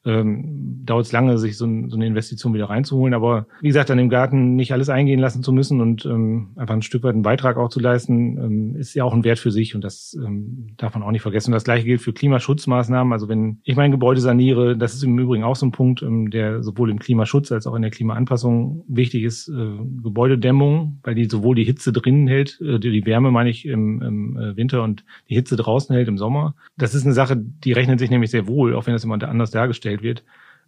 ähm, 0.05 0.81
dauert 0.85 1.05
es 1.05 1.11
lange, 1.11 1.37
sich 1.37 1.57
so, 1.57 1.65
ein, 1.65 1.89
so, 1.89 1.97
eine 1.97 2.07
Investition 2.07 2.53
wieder 2.53 2.69
reinzuholen. 2.69 3.13
Aber 3.13 3.47
wie 3.61 3.67
gesagt, 3.67 3.91
an 3.91 3.97
dem 3.97 4.09
Garten 4.09 4.55
nicht 4.55 4.71
alles 4.71 4.89
eingehen 4.89 5.19
lassen 5.19 5.43
zu 5.43 5.51
müssen 5.51 5.81
und 5.81 6.05
ähm, 6.05 6.49
einfach 6.55 6.73
ein 6.73 6.81
Stück 6.81 7.03
weit 7.03 7.13
einen 7.13 7.21
Beitrag 7.21 7.57
auch 7.57 7.69
zu 7.69 7.79
leisten, 7.79 8.37
ähm, 8.37 8.75
ist 8.75 8.93
ja 8.93 9.03
auch 9.03 9.13
ein 9.13 9.23
Wert 9.23 9.39
für 9.39 9.51
sich 9.51 9.75
und 9.75 9.83
das 9.83 10.17
ähm, 10.23 10.69
darf 10.77 10.93
man 10.93 11.03
auch 11.03 11.11
nicht 11.11 11.21
vergessen. 11.21 11.51
Und 11.51 11.55
das 11.55 11.65
gleiche 11.65 11.85
gilt 11.85 12.01
für 12.01 12.13
Klimaschutzmaßnahmen. 12.13 13.11
Also 13.11 13.27
wenn 13.27 13.59
ich 13.63 13.75
mein 13.75 13.91
Gebäude 13.91 14.21
saniere, 14.21 14.77
das 14.77 14.93
ist 14.93 15.03
im 15.03 15.19
Übrigen 15.19 15.43
auch 15.43 15.55
so 15.55 15.65
ein 15.65 15.71
Punkt, 15.71 16.01
ähm, 16.01 16.29
der 16.29 16.63
sowohl 16.63 16.89
im 16.89 16.99
Klimaschutz 16.99 17.51
als 17.51 17.67
auch 17.67 17.75
in 17.75 17.81
der 17.81 17.91
Klimaanpassung 17.91 18.85
wichtig 18.87 19.23
ist. 19.23 19.49
Äh, 19.49 19.77
Gebäudedämmung, 20.01 20.99
weil 21.03 21.15
die 21.15 21.25
sowohl 21.25 21.55
die 21.55 21.65
Hitze 21.65 21.91
drinnen 21.91 22.27
hält, 22.27 22.59
äh, 22.61 22.79
die 22.79 23.05
Wärme 23.05 23.31
meine 23.31 23.49
ich 23.49 23.65
im, 23.65 24.01
im 24.01 24.37
äh, 24.37 24.55
Winter 24.55 24.81
und 24.83 25.03
die 25.29 25.35
Hitze 25.35 25.57
draußen 25.57 25.93
hält 25.93 26.07
im 26.07 26.17
Sommer. 26.17 26.55
Das 26.77 26.95
ist 26.95 27.03
eine 27.03 27.13
Sache, 27.13 27.35
die 27.35 27.73
rechnet 27.73 27.99
sich 27.99 28.09
nämlich 28.09 28.31
sehr 28.31 28.47
wohl, 28.47 28.73
auch 28.75 28.87
wenn 28.87 28.93
das 28.93 29.03
immer 29.03 29.21
anders 29.21 29.51
dargestellt 29.51 29.88
gestellt 29.89 30.03
wird. 30.03 30.23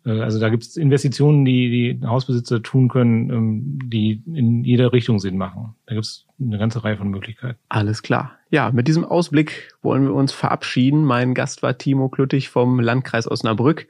Äh, 0.06 0.22
also 0.22 0.40
da 0.40 0.50
gibt 0.50 0.64
es 0.64 0.78
Investitionen, 0.78 1.46
die 1.46 1.98
die 2.00 2.08
Hausbesitzer 2.08 2.62
tun 2.62 2.90
können, 2.90 3.30
ähm, 3.30 3.80
die 3.84 4.22
in 4.34 4.64
jeder 4.64 4.94
Richtung 4.94 5.20
Sinn 5.20 5.38
machen. 5.38 5.76
Da 5.86 5.96
gibt 5.96 6.06
es 6.06 6.26
eine 6.40 6.58
ganze 6.58 6.84
Reihe 6.84 6.98
von 6.98 7.10
Möglichkeiten. 7.10 7.60
Alles 7.70 8.02
klar. 8.02 8.38
Ja, 8.50 8.72
mit 8.72 8.88
diesem 8.88 9.06
Ausblick 9.06 9.74
wollen 9.82 10.04
wir 10.04 10.14
uns 10.14 10.32
verabschieden. 10.32 11.06
Mein 11.06 11.34
Gast 11.34 11.64
war 11.64 11.78
Timo 11.78 12.10
Klüttich 12.10 12.50
vom 12.50 12.80
Landkreis 12.80 13.30
Osnabrück. 13.30 13.88